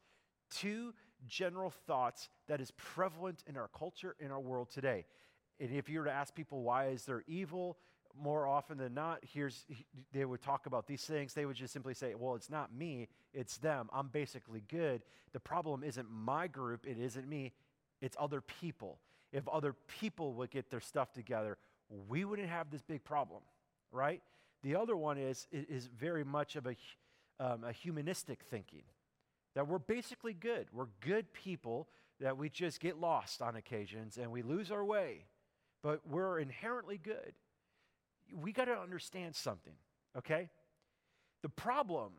two 0.49 0.95
general 1.27 1.69
thoughts 1.69 2.29
that 2.47 2.61
is 2.61 2.71
prevalent 2.71 3.43
in 3.45 3.57
our 3.57 3.69
culture, 3.77 4.15
in 4.19 4.31
our 4.31 4.39
world 4.39 4.71
today. 4.71 5.05
And 5.59 5.69
if 5.69 5.87
you 5.87 5.99
were 5.99 6.05
to 6.05 6.11
ask 6.11 6.33
people 6.33 6.63
why 6.63 6.87
is 6.87 7.05
there 7.05 7.23
evil, 7.27 7.77
more 8.19 8.47
often 8.47 8.77
than 8.77 8.93
not, 8.93 9.19
here's 9.33 9.65
they 10.11 10.25
would 10.25 10.41
talk 10.41 10.65
about 10.65 10.87
these 10.87 11.03
things. 11.03 11.33
They 11.33 11.45
would 11.45 11.55
just 11.55 11.73
simply 11.73 11.93
say, 11.93 12.15
"Well, 12.15 12.35
it's 12.35 12.49
not 12.49 12.73
me, 12.73 13.07
it's 13.33 13.57
them. 13.57 13.89
I'm 13.93 14.07
basically 14.07 14.63
good. 14.67 15.03
The 15.33 15.39
problem 15.39 15.83
isn't 15.83 16.09
my 16.09 16.47
group, 16.47 16.85
it 16.85 16.97
isn't 16.97 17.27
me, 17.27 17.53
it's 18.01 18.17
other 18.19 18.41
people. 18.41 18.99
If 19.31 19.47
other 19.47 19.73
people 19.99 20.33
would 20.33 20.51
get 20.51 20.69
their 20.69 20.81
stuff 20.81 21.13
together, 21.13 21.57
we 22.07 22.25
wouldn't 22.25 22.49
have 22.49 22.69
this 22.69 22.81
big 22.81 23.03
problem, 23.03 23.41
right?" 23.91 24.21
The 24.63 24.75
other 24.75 24.95
one 24.95 25.17
is 25.17 25.47
is 25.51 25.87
very 25.87 26.23
much 26.23 26.55
of 26.55 26.67
a, 26.67 26.75
um, 27.39 27.63
a 27.63 27.71
humanistic 27.71 28.43
thinking. 28.43 28.83
That 29.55 29.67
we're 29.67 29.79
basically 29.79 30.33
good. 30.33 30.67
We're 30.71 30.87
good 31.01 31.33
people, 31.33 31.89
that 32.19 32.37
we 32.37 32.49
just 32.49 32.79
get 32.79 32.99
lost 32.99 33.41
on 33.41 33.55
occasions 33.55 34.17
and 34.17 34.31
we 34.31 34.43
lose 34.43 34.71
our 34.71 34.85
way, 34.85 35.25
but 35.81 36.07
we're 36.07 36.39
inherently 36.39 36.97
good. 36.97 37.33
We 38.31 38.51
got 38.51 38.65
to 38.65 38.77
understand 38.77 39.35
something, 39.35 39.73
okay? 40.17 40.49
The 41.41 41.49
problem 41.49 42.11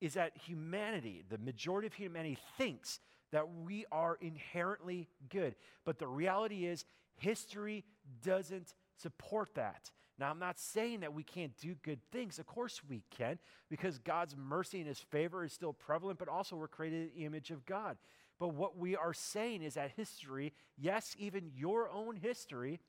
is 0.00 0.14
that 0.14 0.36
humanity, 0.36 1.22
the 1.28 1.38
majority 1.38 1.86
of 1.86 1.94
humanity, 1.94 2.38
thinks 2.58 2.98
that 3.30 3.46
we 3.64 3.84
are 3.92 4.18
inherently 4.20 5.08
good. 5.30 5.54
But 5.84 5.98
the 5.98 6.08
reality 6.08 6.66
is, 6.66 6.84
history 7.16 7.84
doesn't 8.22 8.74
support 8.96 9.54
that. 9.54 9.90
Now, 10.18 10.30
I'm 10.30 10.38
not 10.38 10.58
saying 10.58 11.00
that 11.00 11.14
we 11.14 11.22
can't 11.22 11.56
do 11.58 11.74
good 11.82 12.00
things. 12.10 12.38
Of 12.38 12.46
course, 12.46 12.80
we 12.88 13.02
can, 13.10 13.38
because 13.70 13.98
God's 13.98 14.36
mercy 14.36 14.78
and 14.78 14.88
his 14.88 14.98
favor 14.98 15.44
is 15.44 15.52
still 15.52 15.72
prevalent, 15.72 16.18
but 16.18 16.28
also 16.28 16.56
we're 16.56 16.68
created 16.68 17.10
in 17.10 17.20
the 17.20 17.24
image 17.24 17.50
of 17.50 17.64
God. 17.64 17.96
But 18.38 18.54
what 18.54 18.76
we 18.76 18.96
are 18.96 19.14
saying 19.14 19.62
is 19.62 19.74
that 19.74 19.92
history, 19.96 20.52
yes, 20.76 21.14
even 21.18 21.50
your 21.54 21.88
own 21.90 22.16
history, 22.16 22.80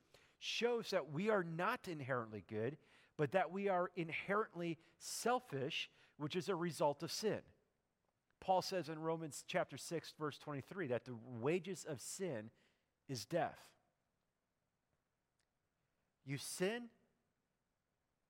shows 0.43 0.89
that 0.89 1.13
we 1.13 1.29
are 1.29 1.43
not 1.43 1.87
inherently 1.87 2.43
good, 2.49 2.75
but 3.17 3.31
that 3.31 3.51
we 3.53 3.69
are 3.69 3.89
inherently 3.95 4.77
selfish, 4.99 5.89
which 6.17 6.35
is 6.35 6.49
a 6.49 6.55
result 6.55 7.01
of 7.01 7.11
sin. 7.11 7.39
Paul 8.41 8.61
says 8.61 8.89
in 8.89 8.99
Romans 8.99 9.45
chapter 9.47 9.77
6 9.77 10.13
verse 10.19 10.37
23 10.37 10.87
that 10.87 11.05
the 11.05 11.15
wages 11.39 11.85
of 11.87 12.01
sin 12.01 12.49
is 13.07 13.23
death. 13.23 13.57
You 16.25 16.37
sin, 16.37 16.89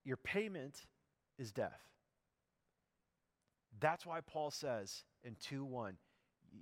your 0.04 0.16
payment 0.16 0.86
is 1.36 1.50
death. 1.50 1.80
That's 3.80 4.06
why 4.06 4.20
Paul 4.20 4.52
says 4.52 5.02
in 5.24 5.34
2 5.40 5.64
1, 5.64 5.96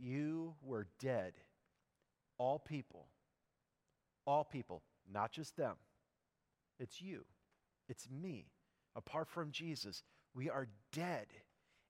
you 0.01 0.55
were 0.63 0.87
dead. 0.99 1.35
All 2.39 2.59
people, 2.59 3.07
all 4.27 4.45
people, 4.45 4.83
not 5.11 5.33
just 5.33 5.57
them. 5.57 5.77
It's 6.79 7.01
you, 7.01 7.25
it's 7.89 8.09
me. 8.11 8.47
Apart 8.95 9.29
from 9.29 9.51
Jesus, 9.51 10.03
we 10.35 10.51
are 10.51 10.69
dead 10.93 11.27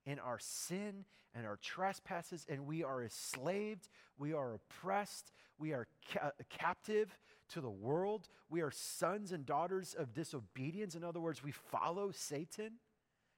in 0.04 0.19
our 0.19 0.38
sin 0.38 1.04
and 1.35 1.47
our 1.47 1.57
trespasses, 1.57 2.47
and 2.49 2.66
we 2.66 2.85
are 2.85 3.02
enslaved, 3.02 3.88
we 4.19 4.33
are 4.33 4.54
oppressed, 4.54 5.33
we 5.59 5.73
are 5.73 5.87
ca- 6.12 6.33
captive 6.50 7.16
to 7.49 7.61
the 7.61 7.71
world, 7.71 8.28
we 8.50 8.61
are 8.61 8.71
sons 8.71 9.33
and 9.33 9.47
daughters 9.47 9.95
of 9.99 10.12
disobedience. 10.12 10.95
In 10.95 11.04
other 11.04 11.21
words, 11.21 11.42
we 11.42 11.52
follow 11.52 12.11
Satan 12.11 12.73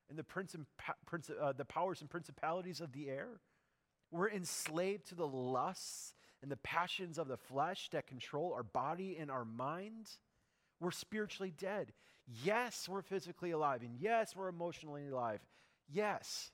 and 0.08 0.18
the, 0.18 0.24
prince 0.24 0.54
and 0.54 0.66
prince, 1.06 1.30
uh, 1.30 1.52
the 1.52 1.64
powers 1.64 2.00
and 2.00 2.10
principalities 2.10 2.80
of 2.80 2.92
the 2.92 3.08
air. 3.08 3.40
We're 4.10 4.30
enslaved 4.30 5.08
to 5.08 5.14
the 5.14 5.26
lusts 5.26 6.14
and 6.44 6.52
the 6.52 6.56
passions 6.58 7.16
of 7.16 7.26
the 7.26 7.38
flesh 7.38 7.88
that 7.92 8.06
control 8.06 8.52
our 8.52 8.62
body 8.62 9.16
and 9.18 9.30
our 9.30 9.46
mind. 9.46 10.10
We're 10.78 10.90
spiritually 10.90 11.54
dead. 11.56 11.94
Yes, 12.44 12.86
we're 12.86 13.00
physically 13.00 13.52
alive, 13.52 13.80
and 13.80 13.96
yes, 13.98 14.36
we're 14.36 14.48
emotionally 14.48 15.08
alive. 15.08 15.40
Yes. 15.90 16.52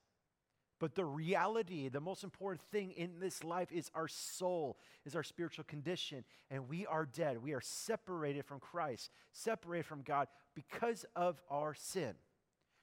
But 0.79 0.95
the 0.95 1.05
reality, 1.05 1.89
the 1.89 2.01
most 2.01 2.23
important 2.23 2.63
thing 2.71 2.93
in 2.93 3.19
this 3.19 3.43
life 3.43 3.73
is 3.73 3.91
our 3.93 4.07
soul, 4.07 4.79
is 5.05 5.17
our 5.17 5.25
spiritual 5.25 5.65
condition. 5.65 6.25
And 6.53 6.69
we 6.69 6.87
are 6.87 7.05
dead. 7.05 7.43
We 7.43 7.53
are 7.53 7.61
separated 7.61 8.45
from 8.45 8.61
Christ, 8.61 9.11
separated 9.33 9.87
from 9.87 10.03
God 10.03 10.29
because 10.55 11.05
of 11.17 11.41
our 11.51 11.75
sin. 11.75 12.15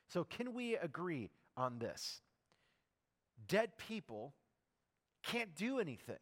So, 0.09 0.25
can 0.25 0.53
we 0.53 0.75
agree 0.75 1.29
on 1.55 1.79
this? 1.79 2.19
Dead 3.47 3.77
people 3.77 4.33
can't 5.23 5.55
do 5.55 5.79
anything. 5.79 6.17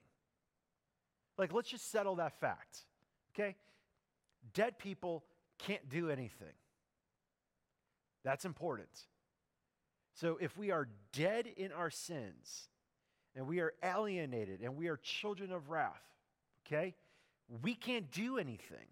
Like, 1.38 1.54
let's 1.54 1.70
just 1.70 1.92
settle 1.92 2.16
that 2.16 2.40
fact, 2.40 2.80
okay? 3.34 3.56
Dead 4.54 4.78
people 4.78 5.24
can't 5.60 5.90
do 5.90 6.10
anything. 6.10 6.54
That's 8.24 8.46
important. 8.46 8.90
So 10.14 10.38
if 10.40 10.58
we 10.58 10.72
are 10.72 10.88
dead 11.12 11.46
in 11.58 11.72
our 11.72 11.90
sins 11.90 12.70
and 13.36 13.48
we 13.48 13.60
are 13.60 13.74
alienated 13.84 14.62
and 14.62 14.78
we 14.78 14.88
are 14.88 14.98
children 14.98 15.52
of 15.52 15.70
wrath, 15.70 16.02
okay, 16.66 16.96
we 17.62 17.76
can't 17.76 18.10
do 18.12 18.38
anything. 18.38 18.88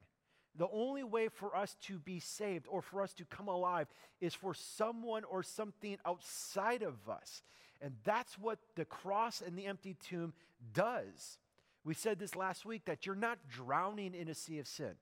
The 0.55 0.67
only 0.71 1.03
way 1.03 1.29
for 1.29 1.55
us 1.55 1.75
to 1.87 1.97
be 1.97 2.19
saved 2.19 2.67
or 2.69 2.81
for 2.81 3.01
us 3.01 3.13
to 3.13 3.25
come 3.25 3.47
alive 3.47 3.87
is 4.21 4.35
for 4.35 4.53
someone 4.53 5.23
or 5.23 5.41
something 5.41 5.97
outside 6.05 6.83
of 6.83 7.09
us. 7.09 7.41
And 7.81 7.95
that's 8.03 8.37
what 8.37 8.59
the 8.75 8.85
cross 8.85 9.41
and 9.41 9.57
the 9.57 9.65
empty 9.65 9.95
tomb 10.07 10.33
does. 10.73 11.39
We 11.83 11.93
said 11.93 12.19
this 12.19 12.35
last 12.35 12.65
week 12.65 12.85
that 12.85 13.05
you're 13.05 13.15
not 13.15 13.39
drowning 13.49 14.13
in 14.13 14.29
a 14.29 14.33
sea 14.33 14.59
of 14.59 14.67
sin. 14.67 14.93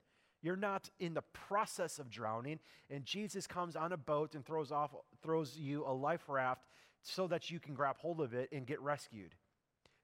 You're 0.42 0.56
not 0.56 0.90
in 1.00 1.14
the 1.14 1.22
process 1.22 2.00
of 2.00 2.10
drowning, 2.10 2.60
and 2.90 3.06
Jesus 3.06 3.46
comes 3.46 3.76
on 3.76 3.92
a 3.92 3.98
boat 3.98 4.34
and 4.34 4.44
throws, 4.44 4.72
off, 4.72 4.92
throws 5.22 5.56
you 5.56 5.86
a 5.86 5.94
life 5.94 6.28
raft 6.28 6.66
so 7.04 7.28
that 7.28 7.52
you 7.52 7.60
can 7.60 7.76
grab 7.76 7.98
hold 7.98 8.22
of 8.22 8.34
it 8.34 8.50
and 8.52 8.66
get 8.66 8.82
rescued. 8.82 9.36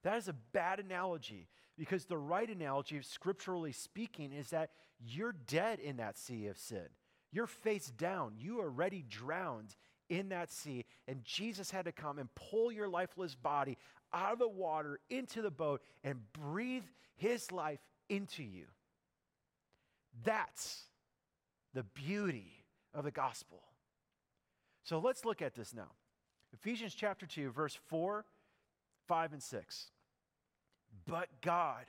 That 0.04 0.16
is 0.16 0.28
a 0.28 0.32
bad 0.32 0.78
analogy 0.78 1.48
because 1.76 2.04
the 2.04 2.18
right 2.18 2.48
analogy, 2.48 3.00
scripturally 3.02 3.72
speaking, 3.72 4.32
is 4.32 4.50
that 4.50 4.70
you're 5.00 5.34
dead 5.46 5.80
in 5.80 5.96
that 5.96 6.16
sea 6.16 6.46
of 6.46 6.58
sin. 6.58 6.86
You're 7.32 7.46
face 7.46 7.90
down. 7.90 8.34
You 8.36 8.60
are 8.60 8.66
already 8.66 9.04
drowned 9.08 9.74
in 10.08 10.30
that 10.30 10.50
sea, 10.50 10.84
and 11.06 11.24
Jesus 11.24 11.70
had 11.70 11.84
to 11.84 11.92
come 11.92 12.18
and 12.18 12.34
pull 12.34 12.72
your 12.72 12.88
lifeless 12.88 13.34
body 13.34 13.76
out 14.12 14.32
of 14.32 14.38
the 14.38 14.48
water 14.48 15.00
into 15.10 15.42
the 15.42 15.50
boat 15.50 15.82
and 16.04 16.20
breathe 16.32 16.84
his 17.16 17.52
life 17.52 17.80
into 18.08 18.42
you. 18.42 18.64
That's 20.24 20.84
the 21.74 21.82
beauty 21.82 22.64
of 22.94 23.04
the 23.04 23.10
gospel. 23.10 23.62
So 24.82 24.98
let's 24.98 25.24
look 25.24 25.42
at 25.42 25.54
this 25.54 25.74
now. 25.74 25.90
Ephesians 26.52 26.94
chapter 26.94 27.26
2, 27.26 27.50
verse 27.50 27.78
4, 27.88 28.24
5, 29.06 29.32
and 29.32 29.42
6. 29.42 29.90
But 31.06 31.28
God, 31.42 31.84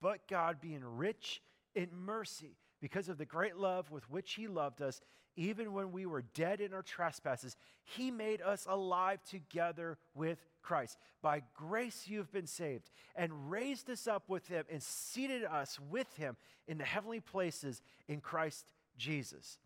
but 0.00 0.28
God 0.28 0.60
being 0.60 0.82
rich 0.84 1.40
in 1.74 1.88
mercy, 2.04 2.56
because 2.80 3.08
of 3.08 3.18
the 3.18 3.24
great 3.24 3.56
love 3.56 3.90
with 3.90 4.08
which 4.10 4.32
He 4.34 4.46
loved 4.48 4.82
us, 4.82 5.00
even 5.36 5.72
when 5.72 5.92
we 5.92 6.06
were 6.06 6.22
dead 6.34 6.60
in 6.60 6.72
our 6.72 6.82
trespasses, 6.82 7.56
He 7.84 8.10
made 8.10 8.42
us 8.42 8.66
alive 8.68 9.22
together 9.24 9.98
with 10.14 10.38
Christ. 10.62 10.98
By 11.22 11.42
grace 11.54 12.06
you 12.06 12.18
have 12.18 12.32
been 12.32 12.46
saved, 12.46 12.90
and 13.16 13.50
raised 13.50 13.88
us 13.90 14.06
up 14.06 14.28
with 14.28 14.46
him, 14.48 14.64
and 14.70 14.82
seated 14.82 15.44
us 15.44 15.78
with 15.90 16.14
him 16.16 16.36
in 16.68 16.78
the 16.78 16.84
heavenly 16.84 17.20
places 17.20 17.82
in 18.08 18.20
Christ 18.20 18.66
Jesus. 18.96 19.58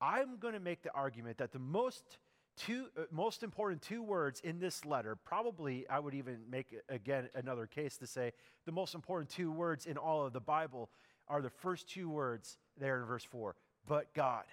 I'm 0.00 0.38
going 0.38 0.54
to 0.54 0.60
make 0.60 0.82
the 0.82 0.92
argument 0.94 1.38
that 1.38 1.52
the 1.52 1.58
most 1.58 2.18
two 2.56 2.86
uh, 2.98 3.02
most 3.10 3.42
important 3.42 3.80
two 3.80 4.02
words 4.02 4.40
in 4.40 4.58
this 4.58 4.84
letter 4.84 5.16
probably 5.16 5.88
i 5.88 5.98
would 5.98 6.12
even 6.12 6.36
make 6.50 6.66
again 6.90 7.26
another 7.34 7.66
case 7.66 7.96
to 7.96 8.06
say 8.06 8.30
the 8.66 8.72
most 8.72 8.94
important 8.94 9.30
two 9.30 9.50
words 9.50 9.86
in 9.86 9.96
all 9.96 10.26
of 10.26 10.34
the 10.34 10.40
bible 10.40 10.90
are 11.28 11.40
the 11.40 11.48
first 11.48 11.88
two 11.88 12.10
words 12.10 12.58
there 12.78 13.00
in 13.00 13.06
verse 13.06 13.24
4 13.24 13.56
but 13.88 14.12
god 14.12 14.44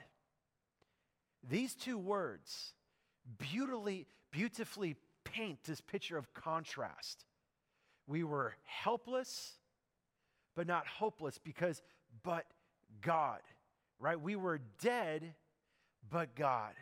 these 1.47 1.75
two 1.75 1.97
words 1.97 2.73
beautifully 3.37 4.07
beautifully 4.31 4.95
paint 5.23 5.63
this 5.63 5.81
picture 5.81 6.17
of 6.17 6.33
contrast. 6.33 7.25
We 8.07 8.23
were 8.23 8.55
helpless, 8.63 9.53
but 10.55 10.67
not 10.67 10.87
hopeless 10.87 11.37
because, 11.37 11.81
but 12.23 12.45
God, 13.01 13.39
right? 13.99 14.19
We 14.19 14.35
were 14.35 14.59
dead, 14.81 15.33
but 16.09 16.35
God. 16.35 16.73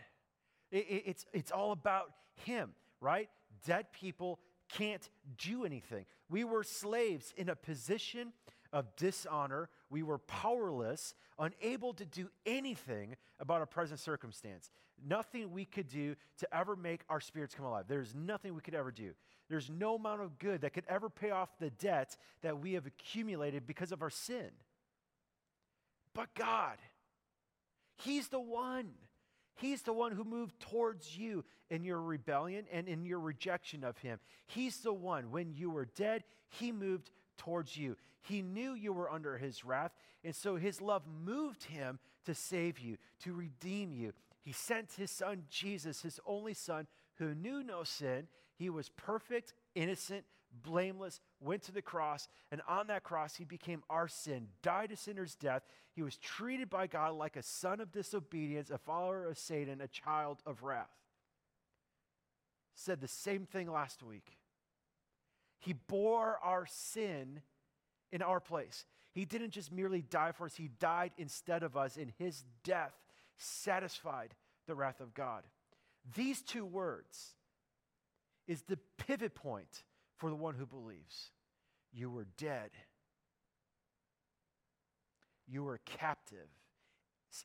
It, 0.71 0.85
it, 0.89 1.03
it's, 1.05 1.25
it's 1.33 1.51
all 1.51 1.71
about 1.71 2.11
Him, 2.45 2.71
right? 3.01 3.29
Dead 3.65 3.91
people 3.91 4.39
can't 4.69 5.07
do 5.37 5.65
anything. 5.65 6.05
We 6.29 6.43
were 6.43 6.63
slaves 6.63 7.33
in 7.37 7.49
a 7.49 7.55
position 7.55 8.33
of 8.73 8.95
dishonor. 8.95 9.69
We 9.89 10.03
were 10.03 10.17
powerless, 10.17 11.13
unable 11.39 11.94
to 11.94 12.06
do 12.06 12.29
anything 12.46 13.15
about 13.39 13.60
our 13.60 13.65
present 13.65 14.00
circumstance. 14.00 14.70
Nothing 15.06 15.51
we 15.51 15.65
could 15.65 15.88
do 15.88 16.15
to 16.39 16.56
ever 16.56 16.75
make 16.75 17.01
our 17.10 17.22
spirits 17.22 17.53
come 17.53 17.65
alive. 17.65 17.86
There's 17.88 18.13
nothing 18.15 18.53
we 18.56 18.62
could 18.62 18.75
ever 18.75 18.91
do. 18.91 19.12
There's 19.50 19.70
no 19.70 19.96
amount 19.96 20.22
of 20.22 20.39
good 20.39 20.62
that 20.62 20.74
could 20.74 20.84
ever 20.89 21.10
pay 21.10 21.29
off 21.29 21.50
the 21.60 21.70
debt 21.70 22.17
that 22.41 22.60
we 22.60 22.74
have 22.74 22.86
accumulated 22.86 23.65
because 23.65 23.91
of 23.91 24.01
our 24.01 24.10
sin. 24.10 24.50
But 26.13 26.34
God, 26.34 26.77
He's 27.96 28.27
the 28.27 28.39
one. 28.39 28.89
He's 29.56 29.82
the 29.82 29.94
one 29.94 30.12
who 30.12 30.24
moved 30.24 30.60
towards 30.60 31.17
you 31.17 31.44
in 31.70 31.84
your 31.84 32.00
rebellion 32.01 32.65
and 32.72 32.88
in 32.88 33.06
your 33.06 33.20
rejection 33.20 33.84
of 33.84 33.98
Him. 34.00 34.20
He's 34.46 34.79
the 34.79 34.94
one. 34.94 35.32
When 35.32 35.53
you 35.53 35.70
were 35.70 35.86
dead, 35.86 36.24
He 36.50 36.72
moved 36.72 37.12
towards 37.38 37.77
you. 37.77 37.96
He 38.22 38.41
knew 38.41 38.74
you 38.74 38.94
were 38.94 39.12
under 39.12 39.38
His 39.38 39.63
wrath, 39.63 39.91
and 40.24 40.36
so 40.36 40.56
His 40.56 40.82
love 40.82 41.03
moved 41.08 41.65
Him 41.65 42.00
to 42.25 42.34
save 42.34 42.79
you, 42.79 42.98
to 43.24 43.34
redeem 43.34 43.94
you. 43.94 44.13
He 44.41 44.51
sent 44.51 44.94
His 44.94 45.12
Son, 45.12 45.44
Jesus, 45.50 46.01
His 46.01 46.20
only 46.25 46.53
Son, 46.53 46.88
who 47.15 47.36
knew 47.36 47.63
no 47.63 47.84
sin. 47.84 48.27
He 48.56 48.70
was 48.70 48.89
perfect, 48.89 49.53
innocent, 49.75 50.25
blameless, 50.63 51.20
went 51.39 51.62
to 51.63 51.72
the 51.72 51.82
cross, 51.82 52.27
and 52.51 52.62
on 52.67 52.88
that 52.88 53.03
cross, 53.03 53.36
he 53.36 53.46
became 53.46 53.84
our 53.89 54.08
sin, 54.08 54.48
died 54.62 54.91
a 54.91 54.96
sinner's 54.96 55.36
death. 55.36 55.63
He 55.94 56.01
was 56.01 56.17
treated 56.17 56.70
by 56.70 56.88
God 56.88 57.13
like 57.13 57.36
a 57.36 57.44
son 57.44 57.79
of 57.79 57.91
disobedience, 57.91 58.70
a 58.70 58.77
follower 58.77 59.25
of 59.25 59.38
Satan, 59.38 59.82
a 59.82 59.88
child 59.88 60.39
of 60.46 60.63
wrath. 60.63 60.89
said 62.74 63.01
the 63.01 63.08
same 63.08 63.46
thing 63.46 63.72
last 63.72 64.03
week. 64.03 64.38
He 65.59 65.73
bore 65.73 66.39
our 66.43 66.65
sin 66.67 67.41
in 68.11 68.21
our 68.21 68.39
place. 68.39 68.85
He 69.13 69.25
didn't 69.25 69.51
just 69.51 69.71
merely 69.71 70.01
die 70.01 70.31
for 70.31 70.45
us, 70.45 70.55
He 70.55 70.69
died 70.79 71.11
instead 71.17 71.63
of 71.63 71.75
us, 71.75 71.97
and 71.97 72.11
His 72.17 72.43
death 72.63 72.93
satisfied 73.37 74.35
the 74.67 74.75
wrath 74.75 74.99
of 74.99 75.13
God. 75.13 75.43
These 76.15 76.41
two 76.41 76.65
words 76.65 77.35
is 78.47 78.61
the 78.63 78.79
pivot 78.97 79.35
point 79.35 79.83
for 80.17 80.29
the 80.29 80.35
one 80.35 80.55
who 80.55 80.65
believes. 80.65 81.31
You 81.91 82.09
were 82.09 82.27
dead, 82.37 82.69
you 85.47 85.63
were 85.63 85.79
captive, 85.85 86.49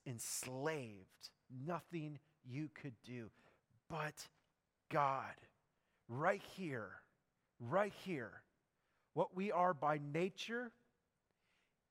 enslaved, 0.07 1.31
nothing 1.67 2.19
you 2.45 2.69
could 2.75 2.95
do. 3.05 3.31
But 3.89 4.29
God, 4.91 5.35
right 6.09 6.43
here, 6.55 6.91
right 7.71 7.93
here, 8.05 8.33
what 9.15 9.37
we 9.37 9.53
are 9.53 9.75
by 9.75 10.01
nature 10.13 10.73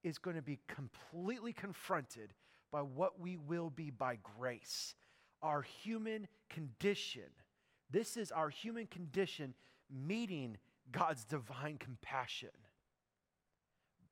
is 0.03 0.17
going 0.17 0.35
to 0.35 0.41
be 0.41 0.59
completely 0.67 1.53
confronted 1.53 2.33
by 2.71 2.81
what 2.81 3.19
we 3.19 3.37
will 3.37 3.69
be 3.69 3.89
by 3.89 4.17
grace. 4.37 4.95
Our 5.41 5.61
human 5.61 6.27
condition. 6.49 7.29
This 7.89 8.17
is 8.17 8.31
our 8.31 8.49
human 8.49 8.87
condition 8.87 9.53
meeting 9.89 10.57
God's 10.91 11.23
divine 11.25 11.77
compassion. 11.77 12.49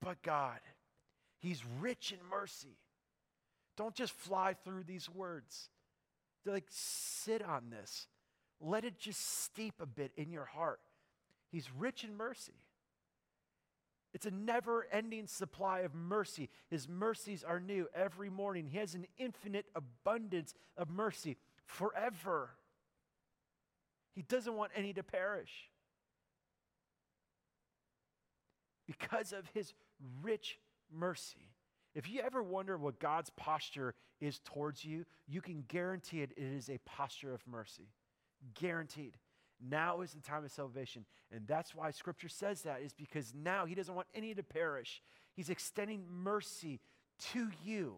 But 0.02 0.22
God, 0.22 0.60
He's 1.40 1.64
rich 1.80 2.12
in 2.12 2.20
mercy. 2.30 2.78
Don't 3.78 3.96
just 3.96 4.12
fly 4.12 4.56
through 4.66 4.84
these 4.84 5.10
words. 5.10 5.70
They're 6.44 6.54
like, 6.54 6.68
sit 6.70 7.42
on 7.42 7.70
this. 7.70 8.08
Let 8.60 8.84
it 8.84 9.00
just 9.00 9.44
steep 9.44 9.76
a 9.80 9.86
bit 9.86 10.12
in 10.18 10.32
your 10.32 10.46
heart. 10.46 10.82
He's 11.52 11.70
rich 11.78 12.04
in 12.04 12.16
mercy. 12.16 12.54
It's 14.14 14.26
a 14.26 14.32
never 14.32 14.88
ending 14.92 15.28
supply 15.28 15.80
of 15.82 15.94
mercy. 15.94 16.50
His 16.70 16.88
mercies 16.88 17.44
are 17.44 17.60
new 17.60 17.88
every 17.94 18.30
morning. 18.30 18.66
He 18.66 18.78
has 18.80 18.96
an 18.96 19.06
infinite 19.18 19.68
abundance 19.76 20.56
of 20.78 20.90
mercy 20.90 21.38
forever. 21.66 22.50
He 24.16 24.24
doesn't 24.24 24.56
want 24.56 24.72
any 24.76 24.94
to 24.94 25.04
perish. 25.04 25.70
Because 28.88 29.32
of 29.32 29.48
his 29.54 29.74
rich 30.24 30.58
mercy. 30.92 31.52
If 31.94 32.10
you 32.10 32.22
ever 32.22 32.42
wonder 32.42 32.78
what 32.78 33.00
God's 33.00 33.30
posture 33.32 33.94
is 34.20 34.40
towards 34.40 34.84
you, 34.84 35.06
you 35.28 35.42
can 35.42 35.64
guarantee 35.68 36.22
it, 36.22 36.32
it 36.36 36.44
is 36.44 36.70
a 36.70 36.80
posture 36.80 37.34
of 37.34 37.46
mercy. 37.48 37.90
Guaranteed. 38.60 39.18
Now 39.68 40.02
is 40.02 40.12
the 40.12 40.22
time 40.22 40.46
of 40.46 40.52
salvation. 40.52 41.06
And 41.32 41.48
that's 41.48 41.76
why 41.76 41.92
scripture 41.92 42.30
says 42.30 42.62
that, 42.62 42.82
is 42.82 42.94
because 42.94 43.34
now 43.36 43.66
he 43.66 43.76
doesn't 43.76 43.96
want 43.96 44.08
any 44.16 44.34
to 44.34 44.44
perish. 44.44 45.02
He's 45.36 45.50
extending 45.50 46.06
mercy 46.10 46.80
to 47.32 47.50
you. 47.64 47.96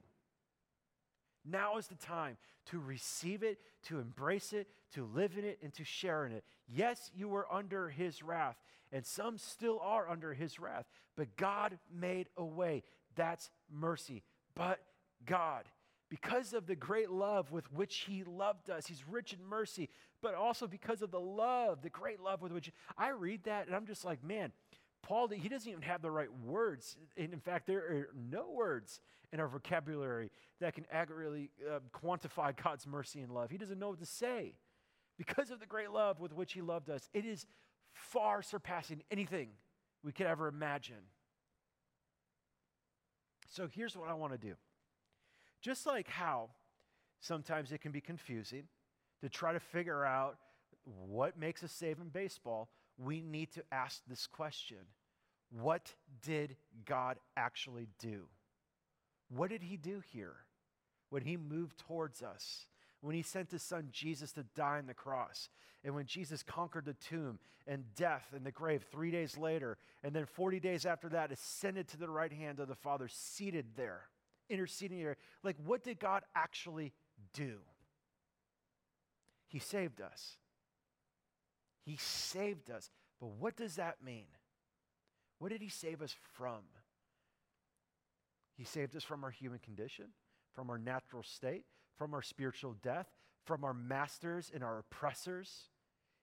Now 1.46 1.78
is 1.78 1.88
the 1.88 1.96
time 1.96 2.38
to 2.68 2.80
receive 2.80 3.44
it, 3.44 3.60
to 3.84 4.00
embrace 4.00 4.54
it, 4.54 4.68
to 4.94 5.06
live 5.06 5.38
in 5.38 5.46
it, 5.46 5.60
and 5.64 5.74
to 5.74 5.84
share 5.84 6.26
in 6.26 6.32
it. 6.32 6.44
Yes, 6.68 7.10
you 7.16 7.28
were 7.28 7.52
under 7.52 7.90
his 7.90 8.22
wrath, 8.22 8.58
and 8.92 9.06
some 9.06 9.38
still 9.38 9.80
are 9.82 10.10
under 10.10 10.34
his 10.34 10.60
wrath, 10.60 10.86
but 11.16 11.36
God 11.38 11.80
made 11.92 12.30
a 12.38 12.44
way. 12.44 12.84
That's 13.16 13.50
mercy. 13.72 14.24
But 14.54 14.80
God, 15.26 15.66
because 16.12 16.54
of 16.54 16.68
the 16.68 16.76
great 16.76 17.10
love 17.10 17.54
with 17.54 17.72
which 17.72 18.00
he 18.00 18.26
loved 18.26 18.70
us, 18.70 18.86
he's 18.86 19.08
rich 19.10 19.32
in 19.32 19.40
mercy, 19.48 19.90
but 20.22 20.36
also 20.36 20.68
because 20.68 21.02
of 21.02 21.10
the 21.10 21.20
love, 21.20 21.82
the 21.82 21.90
great 21.90 22.20
love 22.20 22.42
with 22.42 22.52
which 22.52 22.70
I 22.98 23.12
read 23.12 23.46
that, 23.46 23.66
and 23.66 23.74
I'm 23.74 23.86
just 23.86 24.04
like, 24.04 24.22
man, 24.22 24.52
Paul, 25.04 25.30
he 25.30 25.48
doesn't 25.48 25.72
even 25.72 25.84
have 25.84 26.02
the 26.02 26.12
right 26.12 26.28
words. 26.46 26.98
And 27.16 27.32
in 27.32 27.40
fact, 27.40 27.66
there 27.66 27.80
are 27.80 28.10
no 28.30 28.52
words 28.52 29.00
in 29.32 29.40
our 29.40 29.48
vocabulary 29.48 30.32
that 30.60 30.74
can 30.74 30.86
accurately 30.92 31.50
uh, 31.66 31.80
quantify 31.94 32.54
God's 32.62 32.86
mercy 32.86 33.22
and 33.22 33.32
love. 33.32 33.50
He 33.50 33.58
doesn't 33.58 33.80
know 33.80 33.92
what 33.92 34.00
to 34.00 34.06
say. 34.06 34.56
Because 35.18 35.50
of 35.50 35.62
the 35.62 35.66
great 35.66 35.92
love 35.92 36.20
with 36.20 36.34
which 36.34 36.52
he 36.52 36.62
loved 36.62 36.90
us, 36.90 37.10
it 37.14 37.26
is 37.26 37.46
far 37.94 38.42
surpassing 38.42 39.02
anything 39.10 39.52
we 40.04 40.12
could 40.12 40.28
ever 40.28 40.50
imagine. 40.50 41.08
So 43.48 43.70
here's 43.74 43.96
what 43.96 44.10
I 44.10 44.14
want 44.14 44.34
to 44.34 44.38
do. 44.38 44.56
Just 45.62 45.86
like 45.86 46.08
how 46.08 46.50
sometimes 47.20 47.72
it 47.72 47.82
can 47.82 47.92
be 47.92 48.02
confusing 48.02 48.64
to 49.22 49.30
try 49.30 49.54
to 49.54 49.60
figure 49.60 50.04
out 50.04 50.38
what 51.08 51.38
makes 51.38 51.62
a 51.62 51.68
save 51.68 52.00
in 52.00 52.10
baseball, 52.10 52.70
we 52.98 53.22
need 53.22 53.52
to 53.54 53.64
ask 53.72 54.02
this 54.08 54.26
question 54.26 54.80
What 55.52 55.94
did 56.24 56.56
God 56.86 57.18
actually 57.38 57.88
do? 58.00 58.24
What 59.30 59.50
did 59.50 59.64
he 59.64 59.78
do 59.78 60.02
here 60.12 60.36
when 61.10 61.24
he 61.24 61.38
moved 61.38 61.78
towards 61.78 62.24
us? 62.24 62.66
When 63.02 63.16
he 63.16 63.24
sent 63.24 63.52
his 63.52 63.64
son 63.64 63.90
Jesus 63.92 64.32
to 64.34 64.44
die 64.56 64.78
on 64.78 64.86
the 64.86 64.94
cross, 64.94 65.50
and 65.84 65.96
when 65.96 66.06
Jesus 66.06 66.44
conquered 66.44 66.86
the 66.86 66.94
tomb 66.94 67.40
and 67.66 67.84
death 67.96 68.28
and 68.36 68.46
the 68.46 68.52
grave 68.52 68.86
three 68.92 69.10
days 69.10 69.38
later, 69.38 69.78
and 70.04 70.14
then 70.14 70.26
40 70.26 70.60
days 70.60 70.86
after 70.86 71.10
that, 71.10 71.32
ascended 71.32 71.88
to 71.88 71.98
the 71.98 72.10
right 72.10 72.32
hand 72.32 72.60
of 72.60 72.68
the 72.68 72.76
Father, 72.76 73.08
seated 73.08 73.66
there 73.76 74.04
interceding 74.50 74.98
here. 74.98 75.18
Like, 75.44 75.58
what 75.64 75.84
did 75.84 76.00
God 76.00 76.24
actually 76.36 76.94
do? 77.34 77.58
He 79.48 79.60
saved 79.60 80.02
us. 80.02 80.38
He 81.86 81.98
saved 81.98 82.70
us. 82.70 82.90
But 83.20 83.32
what 83.40 83.56
does 83.56 83.76
that 83.76 84.04
mean? 84.04 84.28
What 85.40 85.52
did 85.52 85.62
He 85.62 85.70
save 85.70 86.02
us 86.02 86.16
from? 86.34 86.62
He 88.56 88.64
saved 88.64 88.96
us 88.96 89.04
from 89.04 89.24
our 89.24 89.32
human 89.32 89.60
condition, 89.60 90.06
from 90.54 90.70
our 90.70 90.78
natural 90.78 91.24
state, 91.24 91.66
from 91.98 92.14
our 92.14 92.22
spiritual 92.22 92.76
death, 92.82 93.08
from 93.44 93.64
our 93.64 93.74
masters 93.74 94.52
and 94.54 94.64
our 94.64 94.80
oppressors. 94.80 95.70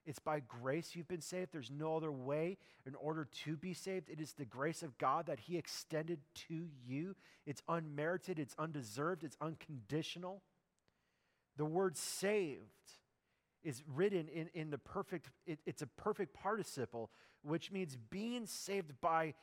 It's 0.08 0.18
by 0.18 0.40
grace 0.40 0.92
you've 0.94 1.06
been 1.06 1.20
saved. 1.20 1.52
There's 1.52 1.70
no 1.70 1.94
other 1.94 2.10
way 2.10 2.56
in 2.86 2.94
order 2.94 3.28
to 3.44 3.58
be 3.58 3.74
saved. 3.74 4.08
It 4.08 4.22
is 4.22 4.32
the 4.32 4.46
grace 4.46 4.82
of 4.82 4.96
God 4.96 5.26
that 5.26 5.38
He 5.38 5.58
extended 5.58 6.20
to 6.48 6.66
you. 6.86 7.14
It's 7.44 7.60
unmerited, 7.68 8.38
it's 8.38 8.54
undeserved, 8.58 9.22
it's 9.22 9.36
unconditional. 9.38 10.40
The 11.58 11.66
word 11.66 11.98
saved 11.98 12.62
is 13.62 13.82
written 13.86 14.28
in, 14.28 14.48
in 14.54 14.70
the 14.70 14.78
perfect, 14.78 15.28
it, 15.46 15.58
it's 15.66 15.82
a 15.82 15.86
perfect 15.86 16.32
participle, 16.32 17.10
which 17.42 17.70
means 17.70 17.98
being 18.08 18.46
saved 18.46 18.98
by, 19.02 19.34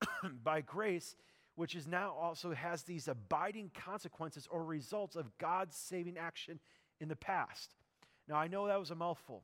by 0.42 0.62
grace, 0.62 1.16
which 1.54 1.74
is 1.74 1.86
now 1.86 2.14
also 2.18 2.54
has 2.54 2.84
these 2.84 3.08
abiding 3.08 3.72
consequences 3.74 4.48
or 4.50 4.64
results 4.64 5.16
of 5.16 5.36
God's 5.36 5.76
saving 5.76 6.16
action 6.16 6.60
in 6.98 7.08
the 7.08 7.16
past. 7.16 7.74
Now, 8.26 8.36
I 8.36 8.48
know 8.48 8.68
that 8.68 8.80
was 8.80 8.90
a 8.90 8.94
mouthful. 8.94 9.42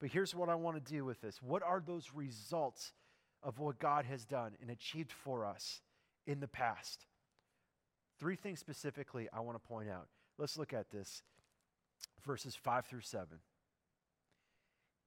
But 0.00 0.10
here's 0.10 0.34
what 0.34 0.48
I 0.48 0.54
want 0.54 0.84
to 0.84 0.92
do 0.92 1.04
with 1.04 1.20
this 1.20 1.42
what 1.42 1.62
are 1.62 1.82
those 1.84 2.10
results 2.14 2.92
of 3.42 3.58
what 3.58 3.78
God 3.78 4.04
has 4.06 4.24
done 4.24 4.52
and 4.60 4.70
achieved 4.70 5.12
for 5.12 5.46
us 5.46 5.80
in 6.26 6.40
the 6.40 6.48
past? 6.48 7.06
Three 8.18 8.36
things 8.36 8.60
specifically 8.60 9.28
I 9.32 9.40
want 9.40 9.60
to 9.60 9.68
point 9.68 9.88
out. 9.90 10.08
Let's 10.38 10.56
look 10.56 10.72
at 10.72 10.90
this 10.90 11.22
verses 12.24 12.54
5 12.54 12.86
through 12.86 13.00
7. 13.02 13.38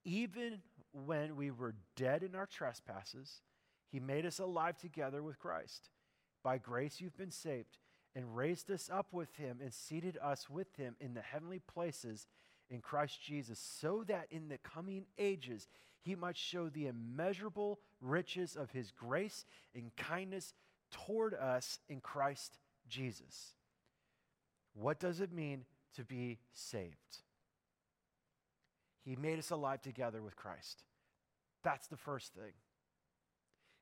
Even 0.05 0.61
when 0.93 1.35
we 1.35 1.51
were 1.51 1.75
dead 1.95 2.23
in 2.23 2.35
our 2.35 2.45
trespasses, 2.45 3.41
he 3.89 3.99
made 3.99 4.25
us 4.25 4.39
alive 4.39 4.77
together 4.77 5.21
with 5.21 5.39
Christ. 5.39 5.89
By 6.43 6.57
grace 6.57 7.01
you've 7.01 7.17
been 7.17 7.31
saved, 7.31 7.77
and 8.15 8.35
raised 8.35 8.71
us 8.71 8.89
up 8.91 9.07
with 9.11 9.35
him, 9.35 9.59
and 9.61 9.73
seated 9.73 10.17
us 10.23 10.49
with 10.49 10.75
him 10.75 10.95
in 10.99 11.13
the 11.13 11.21
heavenly 11.21 11.59
places 11.59 12.25
in 12.69 12.81
Christ 12.81 13.21
Jesus, 13.21 13.59
so 13.59 14.03
that 14.07 14.27
in 14.29 14.49
the 14.49 14.57
coming 14.57 15.05
ages 15.17 15.67
he 16.01 16.15
might 16.15 16.37
show 16.37 16.69
the 16.69 16.87
immeasurable 16.87 17.79
riches 18.01 18.55
of 18.55 18.71
his 18.71 18.91
grace 18.91 19.45
and 19.75 19.95
kindness 19.95 20.53
toward 20.91 21.33
us 21.33 21.79
in 21.89 21.99
Christ 21.99 22.57
Jesus. 22.87 23.53
What 24.73 24.99
does 24.99 25.21
it 25.21 25.33
mean 25.33 25.65
to 25.95 26.03
be 26.03 26.39
saved? 26.53 27.23
He 29.03 29.15
made 29.15 29.39
us 29.39 29.51
alive 29.51 29.81
together 29.81 30.21
with 30.21 30.35
Christ. 30.35 30.83
That's 31.63 31.87
the 31.87 31.97
first 31.97 32.33
thing. 32.33 32.53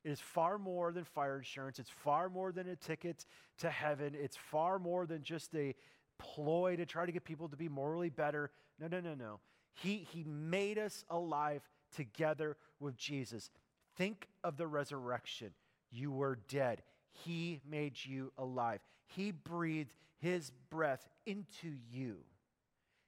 It 0.03 0.11
is 0.11 0.19
far 0.19 0.59
more 0.59 0.91
than 0.91 1.03
fire 1.03 1.37
insurance. 1.37 1.79
It's 1.79 1.89
far 1.89 2.29
more 2.29 2.51
than 2.51 2.69
a 2.69 2.75
ticket 2.75 3.25
to 3.57 3.69
heaven. 3.69 4.13
It's 4.15 4.37
far 4.37 4.77
more 4.77 5.07
than 5.07 5.23
just 5.23 5.53
a 5.55 5.73
ploy 6.17 6.75
to 6.75 6.85
try 6.85 7.05
to 7.05 7.11
get 7.11 7.23
people 7.23 7.49
to 7.49 7.55
be 7.55 7.69
morally 7.69 8.09
better. 8.09 8.51
No, 8.79 8.87
no, 8.87 8.99
no, 8.99 9.13
no. 9.13 9.39
He, 9.73 10.07
he 10.11 10.23
made 10.23 10.77
us 10.77 11.03
alive 11.09 11.61
together 11.95 12.57
with 12.79 12.97
Jesus. 12.97 13.49
Think 13.95 14.27
of 14.43 14.57
the 14.57 14.67
resurrection. 14.67 15.51
You 15.91 16.11
were 16.11 16.39
dead. 16.47 16.81
He 17.11 17.61
made 17.69 17.93
you 18.03 18.31
alive. 18.37 18.81
He 19.07 19.31
breathed 19.31 19.95
his 20.17 20.51
breath 20.69 21.07
into 21.25 21.73
you. 21.89 22.17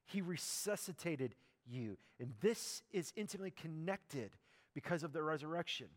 He 0.05 0.21
resuscitated 0.21 1.35
you. 1.65 1.97
And 2.19 2.33
this 2.41 2.81
is 2.91 3.11
intimately 3.15 3.51
connected 3.51 4.31
because 4.73 5.03
of 5.03 5.13
the 5.13 5.23
resurrection. 5.23 5.87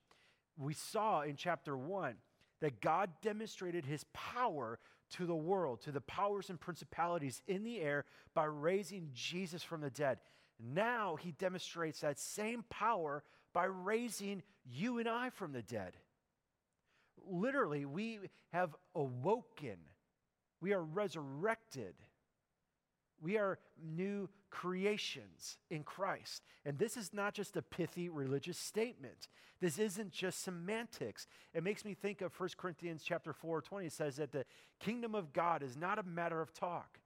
We 0.59 0.75
saw 0.75 1.23
in 1.23 1.37
chapter 1.37 1.77
1 1.77 2.15
that 2.61 2.81
God 2.81 3.11
demonstrated 3.23 3.85
his 3.85 4.05
power 4.13 4.79
to 5.11 5.27
the 5.27 5.35
world, 5.35 5.81
to 5.83 5.93
the 5.93 6.01
powers 6.01 6.51
and 6.51 6.61
principalities 6.61 7.43
in 7.47 7.65
the 7.65 7.81
air 7.81 8.05
by 8.35 8.45
raising 8.45 9.11
Jesus 9.13 9.63
from 9.63 9.81
the 9.81 9.91
dead. 9.91 10.19
Now 10.59 11.17
he 11.17 11.33
demonstrates 11.33 12.01
that 12.01 12.19
same 12.19 12.65
power 12.69 13.25
by 13.53 13.65
raising 13.65 14.43
you 14.65 14.99
and 14.99 15.09
I 15.09 15.31
from 15.31 15.53
the 15.53 15.63
dead. 15.63 15.97
Literally, 17.27 17.85
we 17.85 18.19
have 18.53 18.75
awoken, 18.95 19.77
we 20.61 20.73
are 20.73 20.83
resurrected. 20.83 21.95
We 23.21 23.37
are 23.37 23.59
new 23.83 24.29
creations 24.51 25.59
in 25.71 25.83
Christ. 25.83 26.43
And 26.65 26.79
this 26.79 26.97
is 26.97 27.13
not 27.13 27.35
just 27.35 27.57
a 27.57 27.63
pithy 27.63 28.09
religious 28.09 28.59
statement. 28.59 29.29
This 29.61 29.79
isn't 29.79 30.13
just 30.13 30.43
semantics. 30.43 31.27
It 31.53 31.63
makes 31.63 31.85
me 31.85 31.95
think 31.95 32.23
of 32.23 32.39
1 32.39 32.51
Corinthians 32.57 33.03
chapter 33.05 33.33
4, 33.33 33.61
20. 33.61 33.87
It 33.87 33.93
says 33.93 34.17
that 34.17 34.33
the 34.33 34.47
kingdom 34.79 35.15
of 35.15 35.33
God 35.33 35.63
is 35.63 35.77
not 35.77 35.99
a 35.99 36.03
matter 36.03 36.41
of 36.41 36.55
talk. 36.55 36.99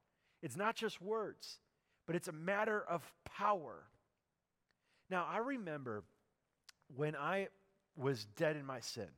It's 0.43 0.57
not 0.57 0.77
just 0.77 1.03
words, 1.03 1.59
but 2.07 2.15
it's 2.15 2.29
a 2.29 2.33
matter 2.33 2.81
of 2.89 3.03
power. 3.25 3.85
Now, 5.11 5.27
I 5.29 5.39
remember 5.39 6.05
when 6.95 7.17
I 7.17 7.49
was 7.97 8.27
dead 8.37 8.57
in 8.57 8.65
my 8.65 8.81
sin. 8.81 9.09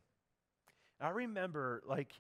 I 1.00 1.10
remember 1.10 1.82
like 1.86 2.12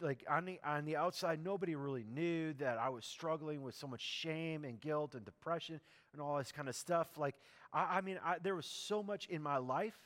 like 0.00 0.24
on 0.28 0.44
the 0.44 0.60
on 0.64 0.84
the 0.84 0.96
outside 0.96 1.42
nobody 1.42 1.74
really 1.74 2.04
knew 2.04 2.52
that 2.54 2.78
I 2.78 2.88
was 2.88 3.04
struggling 3.04 3.62
with 3.62 3.74
so 3.74 3.86
much 3.86 4.00
shame 4.00 4.64
and 4.64 4.80
guilt 4.80 5.14
and 5.14 5.24
depression 5.24 5.80
and 6.12 6.22
all 6.22 6.38
this 6.38 6.52
kind 6.52 6.68
of 6.68 6.74
stuff. 6.74 7.18
Like 7.18 7.36
I, 7.72 7.98
I 7.98 8.00
mean 8.00 8.18
I, 8.24 8.36
there 8.42 8.54
was 8.54 8.66
so 8.66 9.02
much 9.02 9.26
in 9.26 9.42
my 9.42 9.58
life 9.58 9.98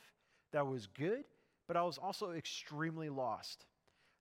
that 0.51 0.65
was 0.67 0.87
good, 0.87 1.23
but 1.67 1.77
I 1.77 1.83
was 1.83 1.97
also 1.97 2.31
extremely 2.31 3.09
lost. 3.09 3.65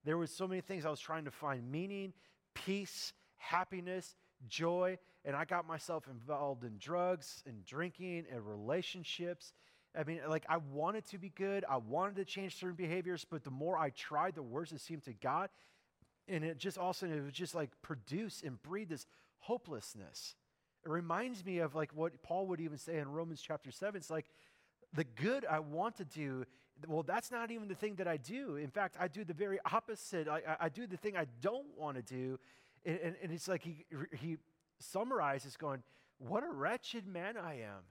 There 0.05 0.19
was 0.19 0.31
so 0.31 0.47
many 0.47 0.61
things 0.61 0.85
I 0.85 0.91
was 0.91 1.01
trying 1.01 1.25
to 1.25 1.31
find 1.31 1.71
meaning, 1.71 2.13
peace, 2.55 3.13
happiness, 3.37 4.17
joy, 4.49 4.99
and 5.25 5.35
I 5.35 5.45
got 5.45 5.67
myself 5.67 6.05
involved 6.11 6.65
in 6.65 6.77
drugs 6.79 7.43
and 7.47 7.65
drinking 7.65 8.27
and 8.31 8.47
relationships 8.47 9.53
I 9.97 10.05
mean, 10.05 10.21
like, 10.29 10.45
I 10.49 10.57
wanted 10.57 11.07
to 11.07 11.19
be 11.19 11.31
good. 11.31 11.65
I 11.69 11.77
wanted 11.77 12.17
to 12.17 12.25
change 12.25 12.57
certain 12.57 12.75
behaviors, 12.75 13.25
but 13.29 13.45
the 13.45 13.51
more 13.51 13.79
I 13.79 13.91
tried, 13.91 14.35
the 14.35 14.43
worse 14.43 14.73
it 14.73 14.81
seemed 14.81 15.05
to 15.05 15.13
God. 15.13 15.51
And 16.27 16.43
it 16.43 16.59
just 16.59 16.79
also, 16.79 17.07
it 17.07 17.21
would 17.21 17.33
just 17.33 17.55
like 17.55 17.71
produce 17.83 18.43
and 18.45 18.61
breed 18.63 18.89
this 18.89 19.07
hopelessness. 19.39 20.35
It 20.85 20.91
reminds 20.91 21.45
me 21.45 21.59
of 21.59 21.75
like 21.75 21.93
what 21.95 22.23
Paul 22.23 22.47
would 22.49 22.61
even 22.61 22.79
say 22.79 22.99
in 22.99 23.09
Romans 23.09 23.41
chapter 23.41 23.71
7. 23.71 23.97
It's 23.97 24.11
like, 24.11 24.27
the 24.95 25.05
good 25.05 25.45
I 25.45 25.59
want 25.59 25.97
to 25.97 26.05
do, 26.05 26.45
well, 26.87 27.03
that's 27.03 27.31
not 27.31 27.51
even 27.51 27.69
the 27.69 27.75
thing 27.75 27.97
that 27.97 28.09
I 28.09 28.17
do. 28.17 28.57
In 28.57 28.71
fact, 28.71 28.97
I 28.99 29.09
do 29.09 29.25
the 29.25 29.35
very 29.35 29.59
opposite. 29.71 30.29
I, 30.29 30.57
I, 30.61 30.69
do 30.69 30.87
the 30.87 30.97
thing 30.97 31.17
I 31.17 31.27
don't 31.41 31.67
want 31.77 31.97
to 31.97 32.03
do. 32.03 32.39
And, 32.85 32.99
and, 33.03 33.17
and 33.23 33.33
it's 33.33 33.49
like 33.49 33.63
he, 33.63 33.85
he 34.19 34.37
summarizes 34.79 35.57
going, 35.57 35.83
What 36.19 36.45
a 36.45 36.51
wretched 36.51 37.07
man 37.07 37.37
I 37.37 37.61
am. 37.61 37.83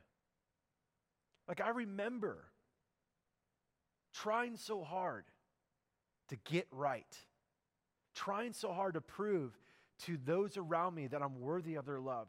Like, 1.48 1.62
I 1.62 1.70
remember 1.70 2.46
trying 4.14 4.58
so 4.58 4.84
hard 4.84 5.26
to 6.30 6.38
get 6.52 6.68
right, 6.72 7.18
trying 8.16 8.54
so 8.54 8.72
hard 8.72 8.94
to 8.94 9.02
prove 9.02 9.58
to 10.06 10.18
those 10.26 10.58
around 10.58 10.96
me 10.96 11.08
that 11.08 11.22
I'm 11.22 11.40
worthy 11.40 11.76
of 11.76 11.86
their 11.86 12.00
love, 12.00 12.28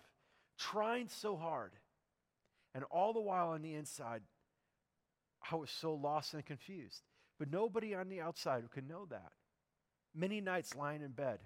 trying 0.59 1.09
so 1.09 1.37
hard. 1.37 1.73
And 2.75 2.85
all 2.91 3.13
the 3.13 3.21
while 3.21 3.51
on 3.51 3.63
the 3.63 3.75
inside, 3.75 4.23
I 5.51 5.55
was 5.57 5.71
so 5.71 5.95
lost 5.95 6.35
and 6.35 6.45
confused. 6.45 7.03
But 7.39 7.51
nobody 7.51 7.95
on 7.95 8.09
the 8.09 8.21
outside 8.21 8.65
could 8.71 8.89
know 8.89 9.07
that. 9.11 9.33
Many 10.15 10.41
nights 10.41 10.75
lying 10.75 11.03
in 11.03 11.11
bed 11.13 11.41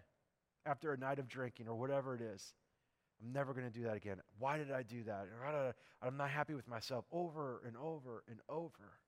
after 0.66 0.92
a 0.92 0.98
night 0.98 1.18
of 1.18 1.28
drinking 1.28 1.68
or 1.68 1.74
whatever 1.74 2.14
it 2.14 2.20
is, 2.20 2.52
I'm 3.20 3.32
never 3.32 3.52
going 3.52 3.66
to 3.66 3.72
do 3.72 3.84
that 3.84 3.96
again. 3.96 4.16
Why 4.38 4.58
did 4.58 4.70
I 4.70 4.82
do 4.82 5.02
that? 5.04 5.26
I'm 6.02 6.16
not 6.16 6.30
happy 6.30 6.54
with 6.54 6.68
myself 6.68 7.04
over 7.10 7.60
and 7.66 7.76
over 7.76 8.22
and 8.28 8.38
over. 8.48 8.98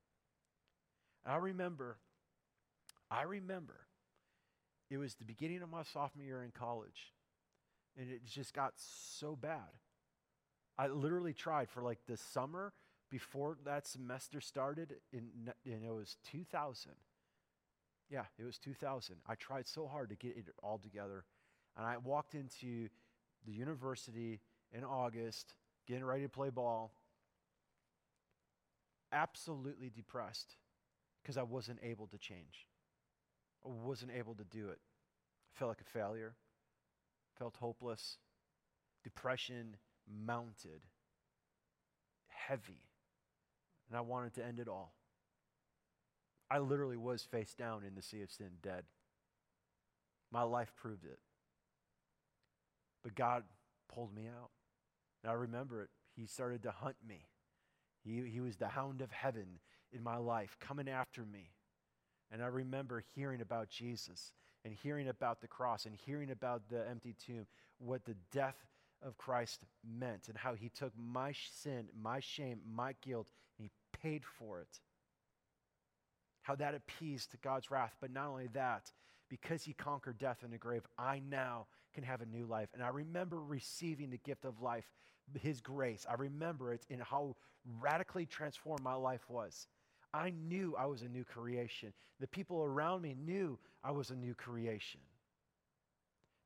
And 1.25 1.35
I 1.35 1.37
remember, 1.37 1.99
I 3.11 3.23
remember 3.23 3.77
it 4.91 4.97
was 4.97 5.15
the 5.15 5.25
beginning 5.25 5.63
of 5.63 5.71
my 5.71 5.85
sophomore 5.85 6.25
year 6.25 6.43
in 6.43 6.51
college, 6.51 7.13
and 7.97 8.11
it 8.11 8.25
just 8.25 8.53
got 8.53 8.73
so 8.77 9.37
bad. 9.37 9.79
I 10.77 10.89
literally 10.89 11.35
tried 11.35 11.69
for 11.69 11.83
like 11.83 11.99
the 12.07 12.17
summer 12.17 12.73
before 13.11 13.59
that 13.65 13.87
semester 13.87 14.41
started, 14.41 14.95
in, 15.13 15.53
and 15.65 15.85
it 15.85 15.93
was 15.93 16.17
2000. 16.33 16.93
Yeah, 18.09 18.25
it 18.39 18.45
was 18.45 18.59
2000. 18.59 19.17
I 19.29 19.35
tried 19.37 19.69
so 19.69 19.87
hard 19.87 20.09
to 20.09 20.17
get 20.17 20.37
it 20.37 20.47
all 20.63 20.79
together, 20.79 21.25
and 21.77 21.87
I 21.87 21.99
walked 21.99 22.35
into 22.35 22.89
the 23.47 23.53
university 23.53 24.41
in 24.73 24.85
August, 24.85 25.55
getting 25.87 26.05
ready 26.05 26.23
to 26.23 26.29
play 26.29 26.51
ball, 26.51 26.93
absolutely 29.13 29.91
depressed 29.95 30.57
because 31.23 31.37
I 31.37 31.43
wasn't 31.43 31.81
able 31.83 32.07
to 32.09 32.19
change. 32.19 32.67
I 33.65 33.69
wasn't 33.69 34.13
able 34.17 34.35
to 34.35 34.45
do 34.45 34.69
it. 34.69 34.79
I 35.55 35.59
felt 35.59 35.71
like 35.71 35.81
a 35.81 35.99
failure, 35.99 36.35
felt 37.39 37.57
hopeless. 37.57 38.19
Depression 39.03 39.77
mounted, 40.09 40.83
heavy, 42.29 42.83
and 43.89 43.97
I 43.97 44.03
wanted 44.03 44.35
to 44.35 44.45
end 44.45 44.61
it 44.61 44.69
all. 44.69 44.95
I 46.51 46.59
literally 46.59 46.97
was 46.97 47.23
face 47.23 47.55
down 47.55 47.83
in 47.85 47.95
the 47.95 48.03
sea 48.03 48.23
of 48.23 48.31
sin, 48.31 48.51
dead. 48.63 48.85
My 50.33 50.43
life 50.43 50.73
proved 50.77 51.05
it. 51.05 51.19
But 53.03 53.15
God 53.15 53.45
pulled 53.93 54.15
me 54.15 54.27
out. 54.27 54.51
And 55.23 55.31
I 55.31 55.35
remember 55.35 55.83
it. 55.83 55.91
He 56.17 56.27
started 56.27 56.63
to 56.65 56.71
hunt 56.71 56.97
me. 57.07 57.27
He, 58.05 58.29
he 58.31 58.41
was 58.41 58.57
the 58.57 58.69
hound 58.69 59.01
of 59.01 59.11
heaven 59.11 59.61
in 59.93 60.03
my 60.03 60.17
life, 60.17 60.57
coming 60.61 60.89
after 60.89 61.25
me. 61.25 61.51
And 62.33 62.43
I 62.43 62.47
remember 62.47 63.03
hearing 63.15 63.41
about 63.41 63.69
Jesus 63.69 64.33
and 64.65 64.73
hearing 64.73 65.09
about 65.09 65.41
the 65.41 65.49
cross 65.49 65.85
and 65.87 65.95
hearing 65.95 66.31
about 66.31 66.69
the 66.69 66.89
empty 66.89 67.15
tomb, 67.25 67.47
what 67.79 68.05
the 68.05 68.17
death 68.33 68.57
of 69.03 69.19
Christ 69.19 69.65
meant 69.85 70.29
and 70.29 70.37
how 70.37 70.55
he 70.55 70.69
took 70.69 70.93
my 70.97 71.33
sin, 71.53 71.89
my 72.01 72.21
shame, 72.21 72.61
my 72.71 72.95
guilt, 73.03 73.29
and 73.59 73.67
he 73.67 73.99
paid 74.01 74.23
for 74.25 74.61
it. 74.61 74.81
How 76.43 76.55
that 76.57 76.75
appeased 76.75 77.35
God's 77.43 77.71
wrath. 77.71 77.97
But 78.01 78.13
not 78.13 78.29
only 78.29 78.49
that, 78.55 78.93
because 79.31 79.63
he 79.63 79.73
conquered 79.73 80.19
death 80.19 80.39
and 80.43 80.53
the 80.53 80.59
grave, 80.59 80.83
I 80.99 81.23
now 81.31 81.67
can 81.95 82.05
have 82.05 82.21
a 82.21 82.27
new 82.27 82.45
life. 82.45 82.69
And 82.75 82.83
I 82.83 82.89
remember 82.89 83.41
receiving 83.41 84.11
the 84.11 84.19
gift 84.19 84.45
of 84.45 84.61
life, 84.61 84.93
his 85.41 85.61
grace. 85.61 86.05
I 86.11 86.15
remember 86.15 86.75
it 86.75 86.85
in 86.91 86.99
how 86.99 87.37
radically 87.81 88.27
transformed 88.27 88.83
my 88.83 88.95
life 88.95 89.31
was. 89.31 89.69
I 90.13 90.31
knew 90.31 90.75
I 90.77 90.87
was 90.87 91.03
a 91.03 91.09
new 91.09 91.25
creation. 91.25 91.93
The 92.19 92.27
people 92.27 92.63
around 92.63 93.03
me 93.03 93.15
knew 93.15 93.59
I 93.85 93.93
was 93.93 94.11
a 94.11 94.17
new 94.17 94.35
creation. 94.35 95.01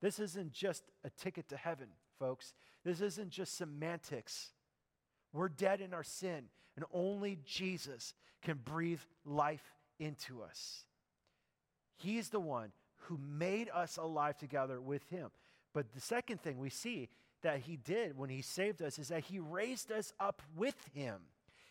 This 0.03 0.19
isn't 0.19 0.53
just 0.53 0.85
a 1.03 1.11
ticket 1.11 1.49
to 1.49 1.57
heaven, 1.57 1.89
folks. 2.19 2.53
This 2.85 3.01
isn't 3.01 3.31
just 3.31 3.57
semantics. 3.57 4.53
We're 5.33 5.49
dead 5.49 5.81
in 5.81 5.95
our 5.95 6.03
sin, 6.03 6.45
and 6.77 6.85
only 6.93 7.39
Jesus 7.47 8.13
can 8.43 8.61
breathe 8.63 9.01
life 9.25 9.65
into 9.99 10.43
us. 10.43 10.85
He's 11.97 12.29
the 12.29 12.41
one 12.41 12.73
who 12.97 13.19
made 13.19 13.69
us 13.73 13.97
alive 13.97 14.37
together 14.37 14.81
with 14.81 15.09
him. 15.11 15.31
But 15.73 15.93
the 15.93 16.01
second 16.01 16.41
thing 16.41 16.59
we 16.59 16.71
see 16.71 17.09
that 17.43 17.61
he 17.61 17.77
did 17.77 18.17
when 18.17 18.31
he 18.31 18.43
saved 18.43 18.81
us 18.83 18.99
is 18.99 19.09
that 19.09 19.25
he 19.25 19.39
raised 19.39 19.93
us 19.93 20.13
up 20.19 20.43
with 20.57 20.77
him. 20.95 21.17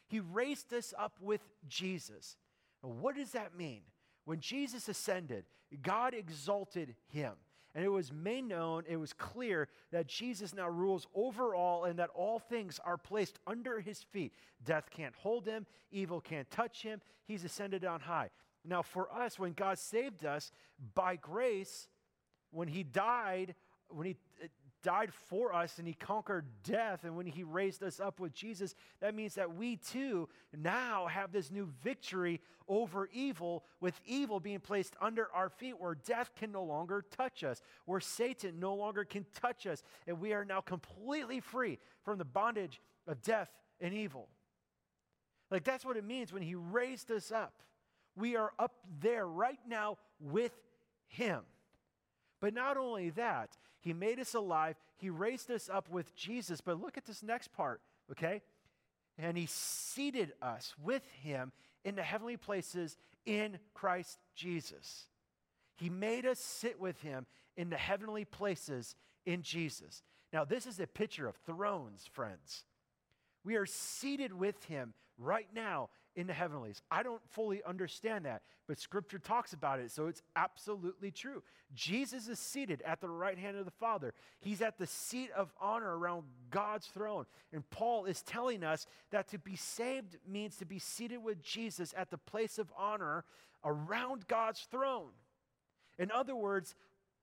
He 0.07 0.19
raised 0.19 0.73
us 0.73 0.93
up 0.97 1.13
with 1.19 1.41
Jesus. 1.67 2.37
What 2.81 3.15
does 3.15 3.31
that 3.31 3.57
mean? 3.57 3.81
When 4.25 4.39
Jesus 4.39 4.87
ascended, 4.87 5.45
God 5.81 6.13
exalted 6.13 6.95
him. 7.07 7.33
And 7.75 7.83
it 7.83 7.89
was 7.89 8.13
made 8.13 8.43
known, 8.43 8.83
it 8.87 8.97
was 8.97 9.13
clear 9.13 9.67
that 9.91 10.05
Jesus 10.05 10.53
now 10.53 10.69
rules 10.69 11.07
over 11.15 11.55
all 11.55 11.85
and 11.85 11.97
that 11.97 12.11
all 12.13 12.37
things 12.37 12.79
are 12.85 12.97
placed 12.97 13.39
under 13.47 13.79
his 13.79 14.03
feet. 14.03 14.31
Death 14.63 14.91
can't 14.91 15.15
hold 15.15 15.47
him, 15.47 15.65
evil 15.91 16.21
can't 16.21 16.49
touch 16.51 16.83
him. 16.83 17.01
He's 17.25 17.43
ascended 17.43 17.83
on 17.83 18.01
high. 18.01 18.29
Now, 18.65 18.81
for 18.81 19.11
us, 19.11 19.37
when 19.37 19.53
God 19.53 19.77
saved 19.77 20.25
us 20.25 20.51
by 20.95 21.15
grace, 21.15 21.87
when 22.51 22.67
He 22.67 22.83
died, 22.83 23.55
when 23.89 24.07
He 24.07 24.15
uh, 24.41 24.47
died 24.83 25.13
for 25.13 25.53
us 25.53 25.79
and 25.79 25.87
he 25.87 25.93
conquered 25.93 26.45
death. 26.63 27.03
And 27.03 27.15
when 27.15 27.25
he 27.25 27.43
raised 27.43 27.81
us 27.81 27.99
up 27.99 28.19
with 28.19 28.33
Jesus, 28.33 28.75
that 28.99 29.15
means 29.15 29.35
that 29.35 29.55
we 29.55 29.77
too 29.77 30.29
now 30.55 31.07
have 31.07 31.31
this 31.31 31.49
new 31.49 31.69
victory 31.81 32.41
over 32.67 33.09
evil, 33.11 33.63
with 33.79 33.99
evil 34.05 34.39
being 34.39 34.59
placed 34.59 34.95
under 35.01 35.27
our 35.33 35.49
feet, 35.49 35.79
where 35.79 35.95
death 35.95 36.31
can 36.35 36.51
no 36.51 36.63
longer 36.63 37.03
touch 37.11 37.43
us, 37.43 37.61
where 37.85 37.99
Satan 37.99 38.59
no 38.59 38.75
longer 38.75 39.03
can 39.03 39.25
touch 39.41 39.65
us. 39.65 39.83
And 40.05 40.19
we 40.19 40.33
are 40.33 40.45
now 40.45 40.61
completely 40.61 41.39
free 41.39 41.79
from 42.03 42.17
the 42.17 42.25
bondage 42.25 42.81
of 43.07 43.21
death 43.21 43.49
and 43.81 43.93
evil. 43.93 44.27
Like 45.49 45.63
that's 45.63 45.85
what 45.85 45.97
it 45.97 46.05
means 46.05 46.31
when 46.31 46.41
he 46.41 46.55
raised 46.55 47.11
us 47.11 47.31
up. 47.31 47.63
We 48.15 48.35
are 48.35 48.51
up 48.59 48.73
there 49.01 49.25
right 49.25 49.59
now 49.67 49.97
with 50.19 50.53
him. 51.07 51.41
But 52.39 52.53
not 52.53 52.77
only 52.77 53.09
that, 53.11 53.57
he 53.79 53.93
made 53.93 54.19
us 54.19 54.33
alive, 54.33 54.75
he 54.97 55.09
raised 55.09 55.49
us 55.51 55.69
up 55.71 55.89
with 55.89 56.15
Jesus. 56.15 56.61
But 56.61 56.81
look 56.81 56.97
at 56.97 57.05
this 57.05 57.23
next 57.23 57.53
part, 57.53 57.81
okay? 58.11 58.41
And 59.17 59.37
he 59.37 59.45
seated 59.45 60.33
us 60.41 60.73
with 60.81 61.03
him 61.21 61.51
in 61.83 61.95
the 61.95 62.03
heavenly 62.03 62.37
places 62.37 62.97
in 63.25 63.59
Christ 63.73 64.19
Jesus. 64.35 65.07
He 65.75 65.89
made 65.89 66.25
us 66.25 66.39
sit 66.39 66.79
with 66.79 67.01
him 67.01 67.25
in 67.57 67.69
the 67.69 67.77
heavenly 67.77 68.25
places 68.25 68.95
in 69.25 69.41
Jesus. 69.41 70.03
Now, 70.31 70.45
this 70.45 70.65
is 70.65 70.79
a 70.79 70.87
picture 70.87 71.27
of 71.27 71.35
thrones, 71.45 72.07
friends. 72.11 72.63
We 73.43 73.55
are 73.55 73.65
seated 73.65 74.33
with 74.33 74.63
him 74.65 74.93
right 75.17 75.47
now 75.53 75.89
in 76.15 76.27
the 76.27 76.33
heavenlies. 76.33 76.81
I 76.91 77.03
don't 77.03 77.21
fully 77.29 77.61
understand 77.63 78.25
that, 78.25 78.43
but 78.67 78.79
scripture 78.79 79.19
talks 79.19 79.53
about 79.53 79.79
it, 79.79 79.91
so 79.91 80.07
it's 80.07 80.21
absolutely 80.35 81.11
true. 81.11 81.43
Jesus 81.73 82.27
is 82.27 82.39
seated 82.39 82.81
at 82.83 83.01
the 83.01 83.09
right 83.09 83.37
hand 83.37 83.57
of 83.57 83.65
the 83.65 83.71
Father. 83.71 84.13
He's 84.39 84.61
at 84.61 84.77
the 84.77 84.87
seat 84.87 85.31
of 85.35 85.51
honor 85.59 85.97
around 85.97 86.23
God's 86.51 86.87
throne. 86.87 87.25
And 87.51 87.67
Paul 87.69 88.05
is 88.05 88.21
telling 88.21 88.63
us 88.63 88.85
that 89.11 89.27
to 89.29 89.39
be 89.39 89.55
saved 89.55 90.17
means 90.27 90.57
to 90.57 90.65
be 90.65 90.79
seated 90.79 91.23
with 91.23 91.41
Jesus 91.41 91.93
at 91.97 92.11
the 92.11 92.17
place 92.17 92.59
of 92.59 92.71
honor 92.77 93.25
around 93.65 94.27
God's 94.27 94.61
throne. 94.69 95.09
In 95.97 96.11
other 96.11 96.35
words, 96.35 96.75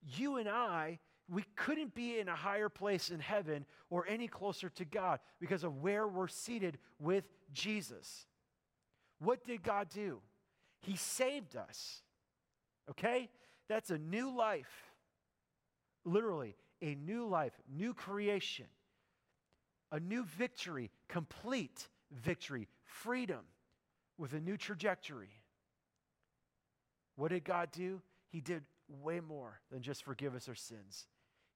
you 0.02 0.36
and 0.36 0.48
I 0.48 0.98
we 1.30 1.44
couldn't 1.54 1.94
be 1.94 2.18
in 2.18 2.28
a 2.28 2.34
higher 2.34 2.68
place 2.68 3.10
in 3.10 3.20
heaven 3.20 3.64
or 3.88 4.06
any 4.08 4.26
closer 4.26 4.68
to 4.70 4.84
God 4.84 5.20
because 5.40 5.62
of 5.62 5.80
where 5.80 6.08
we're 6.08 6.28
seated 6.28 6.76
with 6.98 7.24
Jesus. 7.52 8.26
What 9.20 9.44
did 9.44 9.62
God 9.62 9.88
do? 9.88 10.20
He 10.82 10.96
saved 10.96 11.56
us. 11.56 12.02
Okay? 12.90 13.28
That's 13.68 13.90
a 13.90 13.98
new 13.98 14.34
life. 14.34 14.90
Literally, 16.04 16.56
a 16.82 16.94
new 16.94 17.26
life, 17.26 17.52
new 17.72 17.92
creation, 17.92 18.66
a 19.92 20.00
new 20.00 20.24
victory, 20.24 20.90
complete 21.08 21.88
victory, 22.10 22.68
freedom 22.84 23.40
with 24.16 24.32
a 24.32 24.40
new 24.40 24.56
trajectory. 24.56 25.30
What 27.16 27.28
did 27.28 27.44
God 27.44 27.70
do? 27.70 28.00
He 28.30 28.40
did 28.40 28.62
way 28.88 29.20
more 29.20 29.60
than 29.70 29.82
just 29.82 30.04
forgive 30.04 30.34
us 30.34 30.48
our 30.48 30.54
sins. 30.54 31.06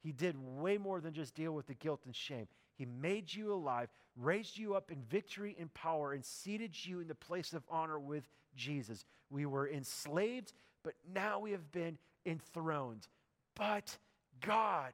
He 0.03 0.12
did 0.12 0.37
way 0.38 0.77
more 0.77 1.00
than 1.00 1.14
just 1.14 1.35
deal 1.35 1.53
with 1.53 1.66
the 1.66 1.74
guilt 1.74 2.03
and 2.05 2.14
shame. 2.14 2.46
He 2.77 2.85
made 2.85 3.33
you 3.33 3.53
alive, 3.53 3.88
raised 4.16 4.57
you 4.57 4.74
up 4.74 4.90
in 4.90 5.03
victory 5.03 5.57
and 5.59 5.72
power, 5.74 6.12
and 6.12 6.24
seated 6.24 6.74
you 6.85 7.00
in 7.00 7.09
the 7.09 7.14
place 7.14 7.53
of 7.53 7.62
honor 7.68 7.98
with 7.98 8.29
Jesus. 8.55 9.05
We 9.31 9.46
were 9.46 9.68
enslaved, 9.68 10.53
but 10.83 10.94
now 11.12 11.40
we 11.40 11.53
have 11.53 11.72
been 11.72 11.98
enthroned. 12.24 13.07
But 13.57 13.96
God. 14.40 14.92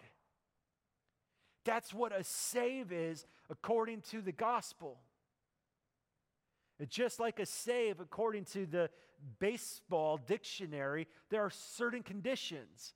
That's 1.64 1.92
what 1.92 2.18
a 2.18 2.24
save 2.24 2.90
is 2.92 3.26
according 3.50 4.02
to 4.10 4.22
the 4.22 4.32
gospel. 4.32 4.98
Just 6.88 7.20
like 7.20 7.38
a 7.38 7.46
save, 7.46 8.00
according 8.00 8.46
to 8.46 8.64
the 8.64 8.88
baseball 9.38 10.16
dictionary, 10.16 11.06
there 11.28 11.42
are 11.42 11.50
certain 11.50 12.02
conditions 12.02 12.94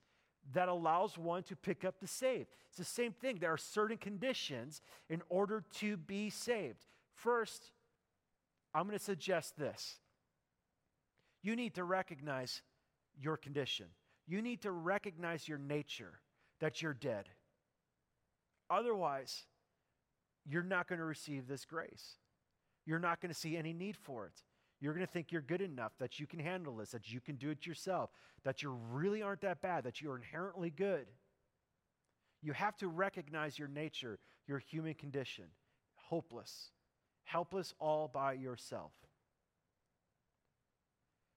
that 0.52 0.68
allows 0.68 1.16
one 1.16 1.42
to 1.44 1.56
pick 1.56 1.84
up 1.84 2.00
the 2.00 2.06
saved. 2.06 2.48
It's 2.68 2.78
the 2.78 2.84
same 2.84 3.12
thing. 3.12 3.38
There 3.40 3.52
are 3.52 3.58
certain 3.58 3.96
conditions 3.96 4.82
in 5.08 5.22
order 5.28 5.64
to 5.76 5.96
be 5.96 6.30
saved. 6.30 6.84
First, 7.14 7.70
I'm 8.74 8.86
going 8.86 8.98
to 8.98 9.04
suggest 9.04 9.56
this. 9.56 9.98
You 11.42 11.56
need 11.56 11.74
to 11.74 11.84
recognize 11.84 12.62
your 13.20 13.36
condition. 13.36 13.86
You 14.26 14.42
need 14.42 14.62
to 14.62 14.70
recognize 14.70 15.48
your 15.48 15.58
nature, 15.58 16.20
that 16.60 16.82
you're 16.82 16.94
dead. 16.94 17.28
Otherwise, 18.70 19.44
you're 20.46 20.62
not 20.62 20.88
going 20.88 20.98
to 20.98 21.04
receive 21.04 21.46
this 21.46 21.64
grace. 21.64 22.16
You're 22.86 22.98
not 22.98 23.20
going 23.20 23.32
to 23.32 23.38
see 23.38 23.56
any 23.56 23.72
need 23.72 23.96
for 23.96 24.26
it. 24.26 24.42
You're 24.84 24.92
going 24.92 25.06
to 25.06 25.10
think 25.10 25.32
you're 25.32 25.40
good 25.40 25.62
enough, 25.62 25.92
that 25.98 26.20
you 26.20 26.26
can 26.26 26.38
handle 26.38 26.76
this, 26.76 26.90
that 26.90 27.10
you 27.10 27.18
can 27.18 27.36
do 27.36 27.48
it 27.48 27.64
yourself, 27.64 28.10
that 28.42 28.62
you 28.62 28.68
really 28.92 29.22
aren't 29.22 29.40
that 29.40 29.62
bad, 29.62 29.84
that 29.84 30.02
you're 30.02 30.14
inherently 30.14 30.68
good. 30.68 31.06
You 32.42 32.52
have 32.52 32.76
to 32.76 32.88
recognize 32.88 33.58
your 33.58 33.68
nature, 33.68 34.18
your 34.46 34.58
human 34.58 34.92
condition, 34.92 35.46
hopeless, 35.94 36.70
helpless 37.22 37.72
all 37.80 38.08
by 38.08 38.34
yourself. 38.34 38.92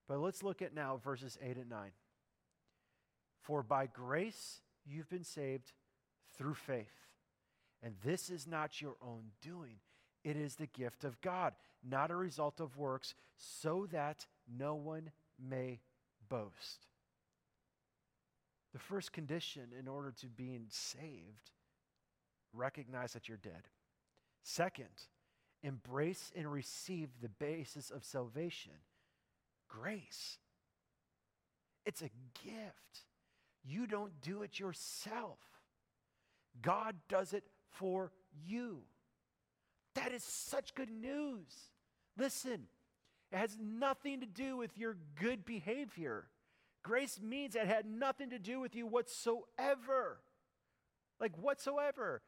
But 0.10 0.19
let's 0.19 0.43
look 0.43 0.62
at 0.62 0.75
now 0.75 0.99
verses 1.01 1.38
8 1.41 1.55
and 1.55 1.69
9. 1.69 1.91
For 3.43 3.63
by 3.63 3.86
grace 3.86 4.60
you've 4.86 5.10
been 5.10 5.23
saved 5.23 5.71
through 6.38 6.55
faith. 6.55 7.07
And 7.81 7.95
this 8.03 8.29
is 8.29 8.45
not 8.45 8.81
your 8.81 8.97
own 9.01 9.31
doing, 9.41 9.77
it 10.28 10.36
is 10.36 10.56
the 10.56 10.68
gift 10.68 11.06
of 11.06 11.22
God, 11.22 11.54
not 11.82 12.12
a 12.12 12.16
result 12.16 12.60
of 12.60 12.78
works, 12.78 13.16
so 13.38 13.88
that 13.92 14.26
no 14.58 14.76
one 14.76 15.12
may 15.40 15.80
boast. 16.28 16.88
The 18.74 18.80
first 18.80 19.13
condition 19.13 19.70
in 19.80 19.88
order 19.88 20.12
to 20.20 20.28
being 20.28 20.66
saved, 20.68 21.52
recognize 22.54 23.13
that 23.13 23.30
you're 23.30 23.38
dead. 23.38 23.70
Second, 24.44 24.90
embrace 25.63 26.30
and 26.36 26.52
receive 26.52 27.08
the 27.22 27.30
basis 27.30 27.90
of 27.90 28.04
salvation 28.04 28.74
grace. 29.70 30.40
It's 31.86 32.02
a 32.02 32.10
gift. 32.44 33.06
You 33.63 33.88
don't 33.88 34.20
do 34.22 34.44
it 34.44 34.60
yourself, 34.60 35.40
God 36.62 36.96
does 37.08 37.32
it 37.32 37.46
for 37.70 38.12
you. 38.46 38.82
That 39.97 40.12
is 40.12 40.23
such 40.23 40.75
good 40.75 40.91
news. 40.91 41.71
Listen, 42.17 42.67
it 43.31 43.38
has 43.38 43.57
nothing 43.60 44.19
to 44.19 44.27
do 44.27 44.55
with 44.55 44.77
your 44.77 44.95
good 45.19 45.43
behavior. 45.43 46.27
Grace 46.83 47.19
means 47.19 47.55
it 47.55 47.65
had 47.65 47.88
nothing 47.88 48.29
to 48.29 48.38
do 48.38 48.60
with 48.60 48.75
you 48.75 48.86
whatsoever. 48.86 50.19
Like, 51.19 51.36
whatsoever. 51.39 52.21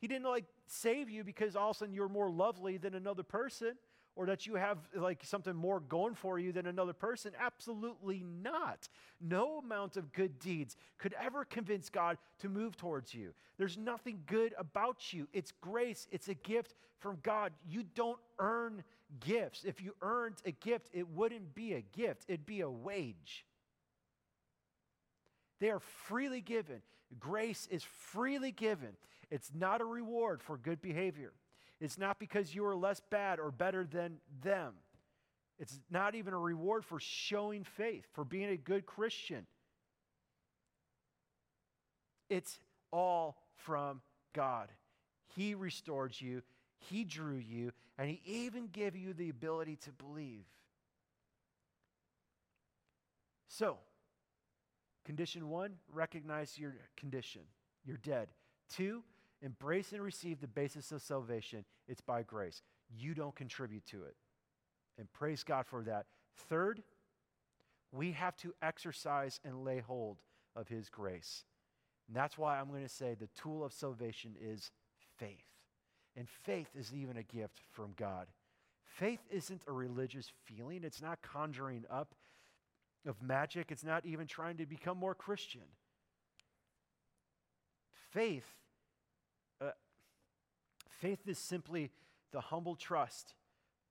He 0.00 0.08
didn't 0.08 0.24
like 0.24 0.46
save 0.66 1.10
you 1.10 1.22
because 1.22 1.54
all 1.54 1.70
of 1.70 1.76
a 1.76 1.78
sudden 1.80 1.94
you're 1.94 2.08
more 2.08 2.30
lovely 2.30 2.78
than 2.78 2.94
another 2.94 3.22
person 3.22 3.74
or 4.16 4.26
that 4.26 4.46
you 4.46 4.54
have 4.54 4.78
like 4.94 5.20
something 5.22 5.54
more 5.54 5.78
going 5.78 6.14
for 6.14 6.38
you 6.38 6.50
than 6.50 6.66
another 6.66 6.94
person. 6.94 7.32
Absolutely 7.38 8.24
not. 8.42 8.88
No 9.20 9.58
amount 9.58 9.96
of 9.96 10.12
good 10.12 10.38
deeds 10.38 10.76
could 10.98 11.14
ever 11.22 11.44
convince 11.44 11.90
God 11.90 12.16
to 12.40 12.48
move 12.48 12.76
towards 12.76 13.14
you. 13.14 13.34
There's 13.58 13.76
nothing 13.76 14.20
good 14.26 14.54
about 14.58 15.12
you. 15.12 15.28
It's 15.32 15.52
grace, 15.60 16.08
it's 16.10 16.28
a 16.28 16.34
gift 16.34 16.74
from 16.98 17.18
God. 17.22 17.52
You 17.68 17.84
don't 17.94 18.18
earn 18.38 18.82
gifts. 19.20 19.64
If 19.64 19.82
you 19.82 19.94
earned 20.00 20.36
a 20.46 20.50
gift, 20.50 20.88
it 20.94 21.08
wouldn't 21.08 21.54
be 21.54 21.74
a 21.74 21.82
gift, 21.82 22.24
it'd 22.26 22.46
be 22.46 22.62
a 22.62 22.70
wage. 22.70 23.44
They 25.60 25.70
are 25.70 25.80
freely 25.80 26.40
given. 26.40 26.80
Grace 27.20 27.68
is 27.70 27.82
freely 27.82 28.50
given. 28.50 28.96
It's 29.30 29.50
not 29.54 29.80
a 29.80 29.84
reward 29.84 30.42
for 30.42 30.56
good 30.56 30.80
behavior. 30.80 31.32
It's 31.80 31.98
not 31.98 32.18
because 32.18 32.54
you 32.54 32.64
are 32.66 32.74
less 32.74 33.00
bad 33.10 33.38
or 33.38 33.50
better 33.50 33.84
than 33.84 34.18
them. 34.42 34.74
It's 35.58 35.78
not 35.90 36.14
even 36.14 36.34
a 36.34 36.38
reward 36.38 36.84
for 36.84 37.00
showing 37.00 37.64
faith, 37.64 38.06
for 38.12 38.24
being 38.24 38.50
a 38.50 38.56
good 38.56 38.86
Christian. 38.86 39.46
It's 42.28 42.58
all 42.92 43.36
from 43.56 44.00
God. 44.34 44.70
He 45.34 45.54
restored 45.54 46.14
you, 46.18 46.42
He 46.78 47.04
drew 47.04 47.36
you, 47.36 47.72
and 47.98 48.08
He 48.08 48.20
even 48.24 48.68
gave 48.68 48.96
you 48.96 49.12
the 49.12 49.28
ability 49.28 49.76
to 49.84 49.92
believe. 49.92 50.44
So, 53.48 53.78
condition 55.04 55.48
one, 55.48 55.74
recognize 55.92 56.58
your 56.58 56.74
condition. 56.96 57.42
You're 57.84 57.96
dead. 57.98 58.28
Two, 58.68 59.02
Embrace 59.42 59.92
and 59.92 60.02
receive 60.02 60.40
the 60.40 60.46
basis 60.46 60.92
of 60.92 61.02
salvation. 61.02 61.64
It's 61.88 62.00
by 62.00 62.22
grace. 62.22 62.62
You 62.96 63.14
don't 63.14 63.34
contribute 63.34 63.84
to 63.86 64.04
it. 64.04 64.16
And 64.98 65.12
praise 65.12 65.42
God 65.42 65.66
for 65.66 65.82
that. 65.84 66.06
Third, 66.48 66.82
we 67.92 68.12
have 68.12 68.36
to 68.38 68.54
exercise 68.62 69.40
and 69.44 69.64
lay 69.64 69.80
hold 69.80 70.18
of 70.54 70.68
His 70.68 70.88
grace. 70.88 71.44
And 72.08 72.16
that's 72.16 72.38
why 72.38 72.58
I'm 72.58 72.68
going 72.68 72.82
to 72.82 72.88
say 72.88 73.14
the 73.14 73.28
tool 73.40 73.64
of 73.64 73.72
salvation 73.72 74.36
is 74.40 74.70
faith. 75.18 75.46
And 76.16 76.28
faith 76.28 76.68
is 76.74 76.94
even 76.94 77.16
a 77.16 77.22
gift 77.22 77.60
from 77.72 77.92
God. 77.96 78.26
Faith 78.84 79.20
isn't 79.30 79.62
a 79.66 79.72
religious 79.72 80.30
feeling, 80.44 80.82
it's 80.82 81.02
not 81.02 81.20
conjuring 81.20 81.84
up 81.90 82.14
of 83.06 83.22
magic, 83.22 83.70
it's 83.70 83.84
not 83.84 84.06
even 84.06 84.26
trying 84.26 84.56
to 84.56 84.66
become 84.66 84.96
more 84.96 85.14
Christian. 85.14 85.62
Faith, 88.10 88.46
faith 91.00 91.20
is 91.26 91.38
simply 91.38 91.90
the 92.32 92.40
humble 92.40 92.76
trust 92.76 93.34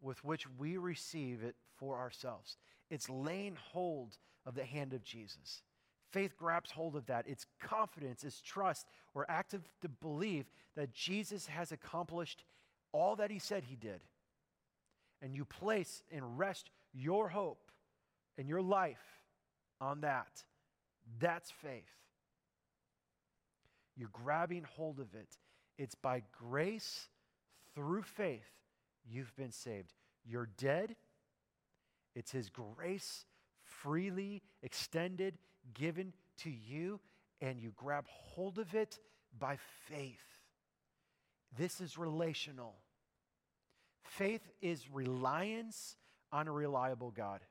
with 0.02 0.24
which 0.24 0.46
we 0.58 0.78
receive 0.78 1.44
it 1.44 1.56
for 1.78 1.98
ourselves. 1.98 2.58
It's 2.90 3.10
laying 3.10 3.58
hold 3.72 4.18
of 4.46 4.56
the 4.56 4.66
hand 4.66 4.94
of 4.94 5.04
Jesus. 5.04 5.64
Faith 6.12 6.38
grabs 6.38 6.72
hold 6.72 6.96
of 6.96 7.08
that. 7.08 7.26
It's 7.28 7.46
confidence, 7.60 8.24
it's 8.24 8.42
trust. 8.42 8.88
We're 9.14 9.26
active 9.28 9.64
to 9.82 9.90
believe 9.90 10.46
that 10.76 10.94
Jesus 10.94 11.48
has 11.48 11.72
accomplished 11.72 12.44
all 12.92 13.16
that 13.18 13.32
he 13.32 13.40
said 13.40 13.64
he 13.66 13.76
did. 13.76 14.02
And 15.22 15.36
you 15.36 15.46
place 15.46 16.04
and 16.12 16.38
rest 16.38 16.70
your 16.94 17.30
hope 17.30 17.72
and 18.38 18.48
your 18.48 18.62
life 18.62 19.20
on 19.82 20.02
that. 20.02 20.44
That's 21.20 21.52
faith. 21.52 21.84
You're 23.98 24.10
grabbing 24.12 24.66
hold 24.76 25.00
of 25.00 25.14
it. 25.16 25.38
It's 25.78 25.96
by 25.96 26.24
grace 26.32 27.08
through 27.74 28.04
faith 28.04 28.50
you've 29.10 29.36
been 29.36 29.52
saved. 29.52 29.94
You're 30.26 30.50
dead. 30.58 30.96
It's 32.16 32.32
His 32.32 32.50
grace 32.50 33.26
freely 33.62 34.42
extended, 34.64 35.38
given 35.74 36.14
to 36.38 36.50
you, 36.50 37.00
and 37.42 37.60
you 37.60 37.72
grab 37.76 38.06
hold 38.08 38.58
of 38.60 38.74
it 38.74 39.00
by 39.38 39.58
faith. 39.90 40.42
This 41.58 41.82
is 41.82 41.98
relational. 41.98 42.76
Faith 44.04 44.48
is 44.62 44.90
reliance 44.92 45.98
on 46.32 46.48
a 46.48 46.52
reliable 46.52 47.12
God. 47.12 47.42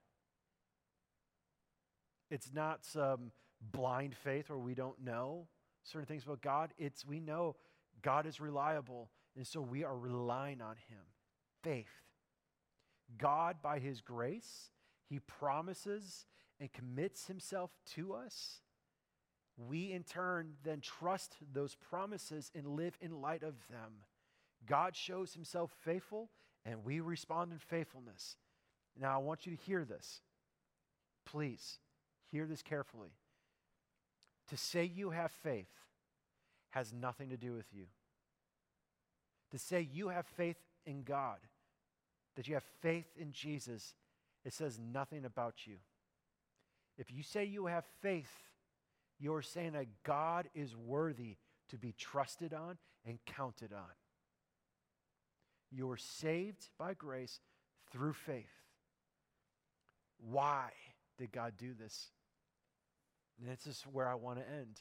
It's 2.31 2.53
not 2.53 2.85
some 2.85 3.33
blind 3.73 4.15
faith 4.17 4.51
where 4.51 4.59
we 4.59 4.75
don't 4.75 5.01
know 5.03 5.47
certain 5.83 6.07
things 6.07 6.25
about 6.25 6.43
God. 6.43 6.73
It's 6.79 7.05
we 7.05 7.21
know 7.21 7.57
God 8.05 8.27
is 8.27 8.39
reliable, 8.39 9.09
and 9.35 9.47
so 9.47 9.63
we 9.63 9.83
are 9.83 9.97
relying 9.97 10.61
on 10.61 10.77
Him. 10.89 11.01
Faith. 11.63 12.03
God, 13.17 13.57
by 13.63 13.79
His 13.79 14.03
grace, 14.03 14.71
He 15.09 15.19
promises 15.21 16.27
and 16.61 16.71
commits 16.73 17.27
Himself 17.27 17.71
to 17.95 18.13
us. 18.13 18.61
We, 19.57 19.91
in 19.91 20.03
turn, 20.03 20.53
then 20.65 20.81
trust 20.81 21.37
those 21.53 21.77
promises 21.77 22.51
and 22.55 22.67
live 22.67 22.99
in 23.01 23.23
light 23.23 23.43
of 23.43 23.55
them. 23.71 24.05
God 24.67 24.95
shows 24.95 25.33
Himself 25.33 25.75
faithful, 25.83 26.29
and 26.67 26.85
we 26.85 27.01
respond 27.01 27.53
in 27.53 27.59
faithfulness. 27.59 28.37
Now, 29.01 29.15
I 29.15 29.19
want 29.19 29.47
you 29.47 29.57
to 29.57 29.63
hear 29.63 29.85
this. 29.85 30.21
Please, 31.25 31.79
hear 32.31 32.47
this 32.47 32.63
carefully. 32.63 33.15
To 34.49 34.59
say 34.59 34.85
you 34.85 35.11
have 35.11 35.31
faith 35.31 35.84
has 36.75 36.93
nothing 36.93 37.31
to 37.31 37.37
do 37.37 37.53
with 37.53 37.67
you. 37.73 37.85
To 39.53 39.59
say 39.59 39.89
you 39.93 40.09
have 40.09 40.27
faith 40.27 40.59
in 40.85 41.05
God 41.05 41.39
that 42.37 42.49
you 42.49 42.55
have 42.55 42.65
faith 42.81 43.07
in 43.17 43.33
Jesus, 43.33 43.95
it 44.45 44.53
says 44.53 44.79
nothing 44.79 45.25
about 45.25 45.67
you. 45.67 45.77
If 46.99 47.13
you 47.13 47.23
say 47.23 47.45
you 47.45 47.67
have 47.67 47.85
faith, 48.03 48.33
you're 49.21 49.43
saying 49.43 49.73
that 49.73 49.87
God 50.03 50.49
is 50.55 50.77
worthy 50.77 51.37
to 51.71 51.79
be 51.79 51.95
trusted 51.97 52.53
on 52.53 52.77
and 53.07 53.19
counted 53.25 53.73
on. 53.73 53.95
You're 55.71 55.97
saved 55.97 56.69
by 56.77 56.95
grace 56.95 57.41
through 57.93 58.15
faith. 58.15 58.65
Why 60.19 60.71
did 61.19 61.33
God 61.33 61.55
do 61.57 61.73
this? 61.75 62.09
And 63.39 63.49
this 63.49 63.67
is 63.67 63.85
where 63.93 64.09
I 64.09 64.15
want 64.15 64.39
to 64.39 64.49
end. 64.49 64.81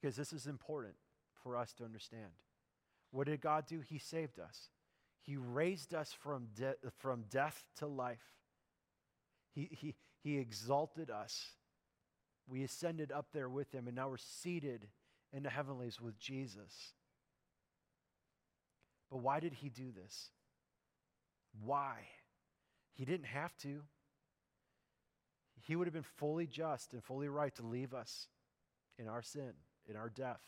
Because 0.00 0.16
this 0.16 0.32
is 0.32 0.46
important 0.46 0.94
for 1.42 1.56
us 1.56 1.72
to 1.74 1.84
understand. 1.84 2.30
What 3.10 3.26
did 3.26 3.40
God 3.40 3.66
do? 3.66 3.80
He 3.80 3.98
saved 3.98 4.38
us. 4.38 4.70
He 5.22 5.36
raised 5.36 5.94
us 5.94 6.12
from, 6.12 6.48
de- 6.54 6.76
from 6.98 7.24
death 7.30 7.64
to 7.76 7.86
life. 7.86 8.24
He, 9.54 9.68
he, 9.70 9.94
he 10.22 10.38
exalted 10.38 11.10
us. 11.10 11.50
We 12.48 12.62
ascended 12.62 13.12
up 13.12 13.26
there 13.32 13.48
with 13.48 13.72
him, 13.72 13.86
and 13.86 13.96
now 13.96 14.08
we're 14.08 14.16
seated 14.16 14.88
in 15.32 15.42
the 15.42 15.50
heavenlies 15.50 16.00
with 16.00 16.18
Jesus. 16.18 16.94
But 19.10 19.18
why 19.18 19.40
did 19.40 19.54
he 19.54 19.68
do 19.68 19.92
this? 19.92 20.30
Why? 21.64 21.96
He 22.94 23.04
didn't 23.04 23.26
have 23.26 23.56
to. 23.58 23.82
He 25.62 25.76
would 25.76 25.86
have 25.86 25.94
been 25.94 26.02
fully 26.02 26.46
just 26.46 26.92
and 26.92 27.04
fully 27.04 27.28
right 27.28 27.54
to 27.56 27.66
leave 27.66 27.92
us 27.92 28.28
in 28.98 29.08
our 29.08 29.22
sin, 29.22 29.52
in 29.90 29.96
our 29.96 30.08
death. 30.08 30.40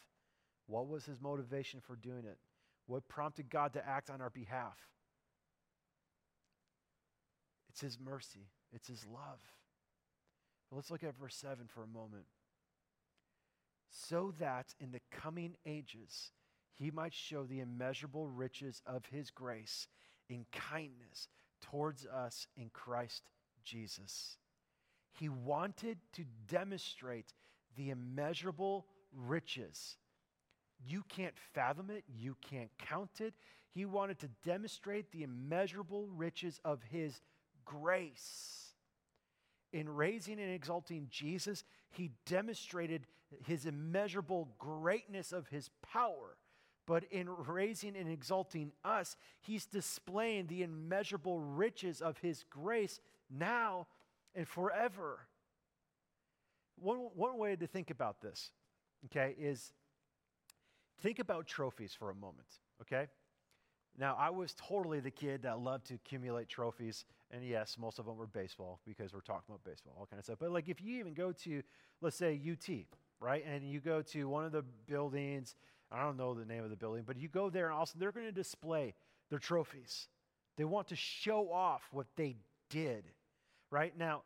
What 0.67 0.89
was 0.89 1.05
his 1.05 1.21
motivation 1.21 1.81
for 1.81 1.97
doing 1.97 2.25
it? 2.25 2.39
What 2.87 3.09
prompted 3.09 3.51
God 3.51 3.73
to 3.75 3.87
act 3.87 4.11
on 4.11 4.21
our 4.21 4.31
behalf? 4.31 4.77
It's 7.73 7.81
His 7.81 7.99
mercy, 7.99 8.51
it's 8.73 8.89
His 8.89 9.05
love. 9.07 9.41
But 10.69 10.77
let's 10.77 10.91
look 10.91 11.05
at 11.05 11.19
verse 11.19 11.37
7 11.37 11.67
for 11.67 11.83
a 11.83 11.87
moment. 11.87 12.25
So 13.91 14.35
that 14.39 14.75
in 14.81 14.91
the 14.91 15.01
coming 15.11 15.55
ages 15.67 16.33
he 16.75 16.91
might 16.91 17.13
show 17.13 17.45
the 17.45 17.61
immeasurable 17.61 18.27
riches 18.27 18.81
of 18.87 19.05
his 19.07 19.31
grace 19.31 19.87
in 20.31 20.47
kindness 20.51 21.29
towards 21.61 22.07
us 22.07 22.47
in 22.57 22.71
Christ 22.73 23.23
Jesus. 23.63 24.39
He 25.19 25.29
wanted 25.29 25.99
to 26.15 26.25
demonstrate 26.49 27.35
the 27.77 27.91
immeasurable 27.91 28.87
riches 29.15 29.97
you 30.87 31.05
can't 31.09 31.35
fathom 31.55 31.91
it, 31.91 32.05
you 32.09 32.37
can't 32.41 32.71
count 32.79 33.21
it. 33.21 33.35
He 33.71 33.85
wanted 33.85 34.19
to 34.21 34.29
demonstrate 34.45 35.11
the 35.11 35.23
immeasurable 35.23 36.07
riches 36.09 36.61
of 36.65 36.81
his 36.91 37.21
grace. 37.65 38.75
In 39.73 39.89
raising 39.89 40.39
and 40.41 40.53
exalting 40.53 41.07
Jesus, 41.11 41.65
he 41.91 42.11
demonstrated 42.27 43.07
his 43.47 43.65
immeasurable 43.65 44.49
greatness 44.59 45.33
of 45.33 45.49
his 45.49 45.71
power. 45.81 46.37
But 46.87 47.05
in 47.11 47.31
raising 47.31 47.97
and 47.97 48.11
exalting 48.11 48.73
us, 48.85 49.17
he's 49.41 49.65
displaying 49.67 50.49
the 50.49 50.63
immeasurable 50.63 51.41
riches 51.41 52.03
of 52.03 52.19
his 52.19 52.45
grace 52.51 53.01
now 53.31 53.87
and 54.35 54.47
forever. 54.47 55.21
One, 56.77 56.99
one 57.15 57.39
way 57.39 57.55
to 57.55 57.67
think 57.67 57.91
about 57.91 58.21
this, 58.21 58.51
okay, 59.07 59.35
is 59.39 59.73
Think 61.03 61.19
about 61.19 61.49
trophies 61.49 61.93
for 61.93 62.11
a 62.11 62.15
moment, 62.15 62.47
okay? 62.81 63.09
Now, 63.99 64.17
I 64.19 64.31
was 64.31 64.55
totally 64.55 65.01
the 65.01 65.11
kid 65.11 65.43
that 65.43 65.59
loved 65.59 65.87
to 65.87 65.95
accumulate 65.95 66.49
trophies. 66.49 67.05
And 67.33 67.45
yes, 67.45 67.77
most 67.79 67.99
of 67.99 68.07
them 68.07 68.17
were 68.17 68.29
baseball 68.29 68.79
because 68.87 69.13
we're 69.13 69.21
talking 69.21 69.45
about 69.49 69.65
baseball, 69.65 69.95
all 69.99 70.07
kind 70.07 70.19
of 70.19 70.25
stuff. 70.25 70.39
But 70.39 70.53
like 70.53 70.69
if 70.69 70.81
you 70.81 70.99
even 71.01 71.13
go 71.13 71.33
to, 71.33 71.63
let's 72.01 72.17
say, 72.17 72.41
UT, 72.51 72.87
right? 73.21 73.45
And 73.45 73.69
you 73.69 73.81
go 73.81 74.01
to 74.03 74.29
one 74.29 74.45
of 74.45 74.53
the 74.53 74.63
buildings, 74.87 75.57
I 75.91 76.03
don't 76.03 76.17
know 76.17 76.35
the 76.35 76.47
name 76.47 76.63
of 76.63 76.71
the 76.71 76.77
building, 76.77 77.03
but 77.05 77.17
you 77.19 77.29
go 77.29 77.51
there 77.51 77.67
and 77.67 77.75
also 77.75 77.99
they're 77.99 78.13
going 78.13 78.27
to 78.27 78.33
display 78.33 78.95
their 79.29 79.41
trophies. 79.41 80.09
They 80.57 80.65
want 80.65 80.89
to 80.89 80.97
show 80.97 81.51
off 81.53 81.83
what 81.91 82.07
they 82.17 82.37
did, 82.71 83.05
right? 83.71 83.97
Now, 83.99 84.23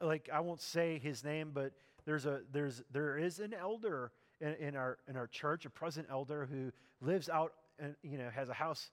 like 0.00 0.28
I 0.32 0.40
won't 0.40 0.60
say 0.60 0.98
his 0.98 1.22
name, 1.22 1.52
but 1.54 1.72
there's 2.06 2.24
a 2.24 2.40
there's 2.52 2.82
there 2.92 3.18
is 3.18 3.40
an 3.40 3.52
elder 3.52 4.12
in, 4.40 4.54
in, 4.54 4.76
our, 4.76 4.98
in 5.08 5.16
our 5.16 5.26
church, 5.26 5.64
a 5.64 5.70
present 5.70 6.06
elder 6.10 6.46
who 6.50 6.72
lives 7.00 7.28
out, 7.28 7.52
and, 7.78 7.94
you 8.02 8.18
know, 8.18 8.28
has 8.30 8.48
a 8.48 8.54
house 8.54 8.90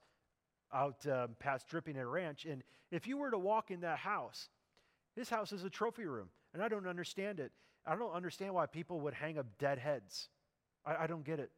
out 0.74 1.06
um, 1.08 1.36
past 1.40 1.68
Dripping 1.68 1.98
at 1.98 2.08
Ranch. 2.08 2.46
And 2.46 2.64
if 2.92 3.08
you 3.08 3.18
were 3.18 3.32
to 3.32 3.38
walk 3.38 3.72
in 3.72 3.82
that 3.82 4.00
house, 4.00 4.50
his 5.16 5.30
house 5.30 5.52
is 5.52 5.64
a 5.64 5.70
trophy 5.70 6.06
room. 6.06 6.30
And 6.54 6.62
I 6.62 6.68
don't 6.68 6.88
understand 6.88 7.40
it. 7.40 7.52
I 7.86 7.96
don't 7.96 8.14
understand 8.14 8.54
why 8.54 8.66
people 8.66 9.02
would 9.02 9.14
hang 9.14 9.38
up 9.38 9.46
dead 9.60 9.78
heads. 9.78 10.30
I, 10.86 11.04
I 11.04 11.08
don't 11.08 11.24
get 11.24 11.40
it. 11.40 11.52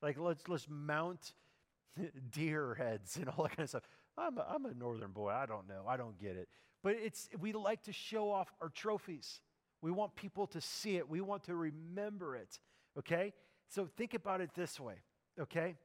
Like, 0.00 0.18
let's, 0.18 0.48
let's 0.48 0.66
mount 0.68 1.32
deer 2.30 2.74
heads 2.74 3.16
and 3.16 3.28
all 3.28 3.44
that 3.44 3.56
kind 3.56 3.64
of 3.64 3.68
stuff. 3.68 3.88
I'm 4.16 4.38
a, 4.38 4.46
I'm 4.48 4.66
a 4.66 4.74
northern 4.74 5.10
boy. 5.10 5.30
I 5.30 5.46
don't 5.46 5.68
know. 5.68 5.84
I 5.88 5.96
don't 5.96 6.18
get 6.20 6.36
it. 6.36 6.48
But 6.82 6.96
it's, 7.02 7.28
we 7.40 7.52
like 7.52 7.82
to 7.84 7.92
show 7.92 8.30
off 8.30 8.52
our 8.60 8.68
trophies. 8.68 9.40
We 9.82 9.90
want 9.90 10.14
people 10.16 10.46
to 10.48 10.60
see 10.60 10.96
it. 10.96 11.08
We 11.08 11.20
want 11.20 11.44
to 11.44 11.54
remember 11.54 12.36
it. 12.36 12.58
Okay? 12.98 13.34
So 13.68 13.88
think 13.96 14.14
about 14.14 14.40
it 14.40 14.50
this 14.54 14.78
way, 14.78 14.96
okay? 15.40 15.76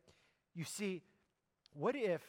You 0.54 0.66
see, 0.66 1.02
what 1.74 1.95
if 1.95 2.22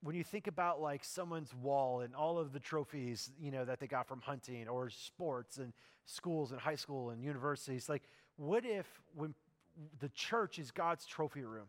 when 0.00 0.14
you 0.14 0.22
think 0.22 0.46
about 0.46 0.80
like 0.80 1.02
someone's 1.02 1.52
wall 1.52 2.02
and 2.02 2.14
all 2.14 2.38
of 2.38 2.52
the 2.52 2.60
trophies, 2.60 3.32
you 3.40 3.50
know, 3.50 3.64
that 3.64 3.80
they 3.80 3.88
got 3.88 4.06
from 4.06 4.20
hunting 4.20 4.68
or 4.68 4.88
sports 4.90 5.58
and 5.58 5.72
schools 6.04 6.52
and 6.52 6.60
high 6.60 6.76
school 6.76 7.10
and 7.10 7.20
universities, 7.20 7.88
like 7.88 8.04
what 8.36 8.64
if 8.64 8.86
when 9.14 9.34
the 9.98 10.08
church 10.10 10.60
is 10.60 10.70
God's 10.70 11.04
trophy 11.04 11.42
room? 11.42 11.66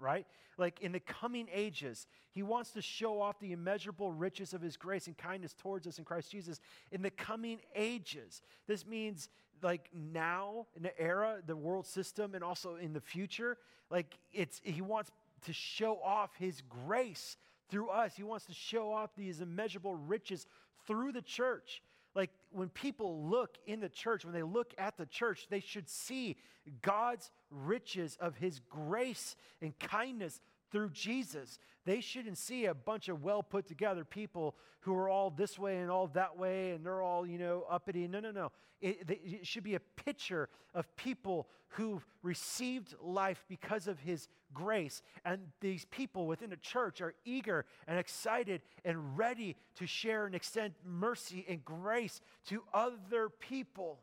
Right? 0.00 0.26
Like 0.58 0.80
in 0.80 0.92
the 0.92 1.00
coming 1.00 1.48
ages, 1.52 2.06
he 2.32 2.42
wants 2.42 2.70
to 2.72 2.82
show 2.82 3.20
off 3.20 3.38
the 3.40 3.52
immeasurable 3.52 4.12
riches 4.12 4.52
of 4.52 4.60
his 4.60 4.76
grace 4.76 5.06
and 5.06 5.16
kindness 5.16 5.54
towards 5.54 5.86
us 5.86 5.98
in 5.98 6.04
Christ 6.04 6.30
Jesus. 6.30 6.60
In 6.90 7.02
the 7.02 7.10
coming 7.10 7.60
ages, 7.74 8.42
this 8.66 8.86
means 8.86 9.28
like 9.62 9.88
now 9.92 10.66
in 10.76 10.82
the 10.82 10.98
era, 11.00 11.38
the 11.46 11.56
world 11.56 11.86
system, 11.86 12.34
and 12.34 12.42
also 12.42 12.76
in 12.76 12.92
the 12.92 13.00
future, 13.00 13.58
like 13.90 14.18
it's 14.32 14.60
he 14.64 14.80
wants 14.80 15.10
to 15.46 15.52
show 15.52 15.98
off 16.02 16.30
his 16.38 16.62
grace 16.86 17.36
through 17.70 17.88
us. 17.88 18.14
He 18.16 18.22
wants 18.22 18.46
to 18.46 18.54
show 18.54 18.92
off 18.92 19.10
these 19.16 19.40
immeasurable 19.40 19.94
riches 19.94 20.46
through 20.86 21.12
the 21.12 21.22
church. 21.22 21.82
Like 22.14 22.30
when 22.50 22.68
people 22.68 23.24
look 23.28 23.56
in 23.66 23.80
the 23.80 23.88
church, 23.88 24.24
when 24.24 24.34
they 24.34 24.42
look 24.42 24.74
at 24.78 24.96
the 24.96 25.06
church, 25.06 25.46
they 25.48 25.60
should 25.60 25.88
see 25.88 26.36
God's 26.82 27.30
riches 27.50 28.16
of 28.20 28.36
his 28.36 28.60
grace 28.68 29.36
and 29.62 29.78
kindness 29.78 30.40
through 30.70 30.90
Jesus. 30.90 31.58
They 31.84 32.00
shouldn't 32.00 32.38
see 32.38 32.66
a 32.66 32.74
bunch 32.74 33.08
of 33.08 33.22
well 33.22 33.42
put 33.42 33.66
together 33.66 34.04
people 34.04 34.54
who 34.80 34.94
are 34.94 35.08
all 35.08 35.30
this 35.30 35.58
way 35.58 35.78
and 35.78 35.90
all 35.90 36.08
that 36.08 36.38
way 36.38 36.72
and 36.72 36.84
they're 36.84 37.02
all, 37.02 37.26
you 37.26 37.38
know, 37.38 37.64
uppity. 37.68 38.06
No, 38.08 38.20
no, 38.20 38.30
no. 38.30 38.52
It, 38.80 39.08
it 39.08 39.46
should 39.46 39.64
be 39.64 39.74
a 39.74 39.80
picture 39.80 40.48
of 40.74 40.94
people 40.96 41.48
who've 41.70 42.04
received 42.22 42.94
life 43.00 43.44
because 43.48 43.86
of 43.86 44.00
his 44.00 44.28
grace. 44.54 45.02
And 45.24 45.40
these 45.60 45.84
people 45.86 46.26
within 46.26 46.50
the 46.50 46.56
church 46.56 47.00
are 47.00 47.14
eager 47.24 47.66
and 47.86 47.98
excited 47.98 48.62
and 48.84 49.16
ready 49.16 49.56
to 49.76 49.86
share 49.86 50.26
and 50.26 50.34
extend 50.34 50.74
mercy 50.84 51.44
and 51.48 51.64
grace 51.64 52.20
to 52.46 52.62
other 52.72 53.28
people. 53.28 54.00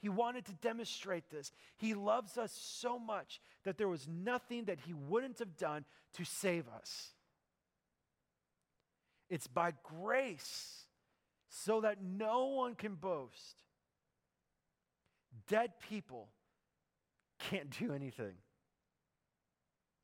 He 0.00 0.08
wanted 0.08 0.46
to 0.46 0.54
demonstrate 0.54 1.28
this. 1.30 1.52
He 1.76 1.94
loves 1.94 2.38
us 2.38 2.52
so 2.52 2.98
much 2.98 3.40
that 3.64 3.76
there 3.76 3.88
was 3.88 4.08
nothing 4.08 4.64
that 4.64 4.80
he 4.80 4.94
wouldn't 4.94 5.38
have 5.38 5.56
done 5.56 5.84
to 6.14 6.24
save 6.24 6.64
us. 6.68 7.10
It's 9.28 9.46
by 9.46 9.74
grace 9.84 10.84
so 11.48 11.82
that 11.82 12.02
no 12.02 12.46
one 12.46 12.74
can 12.74 12.94
boast. 12.94 13.62
Dead 15.48 15.72
people 15.88 16.28
can't 17.38 17.70
do 17.78 17.92
anything. 17.92 18.34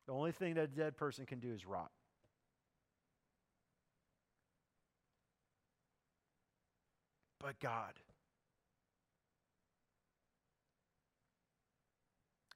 The 0.06 0.12
only 0.12 0.32
thing 0.32 0.54
that 0.54 0.64
a 0.64 0.68
dead 0.68 0.96
person 0.96 1.26
can 1.26 1.40
do 1.40 1.52
is 1.52 1.66
rot. 1.66 1.90
But 7.40 7.58
God, 7.60 7.92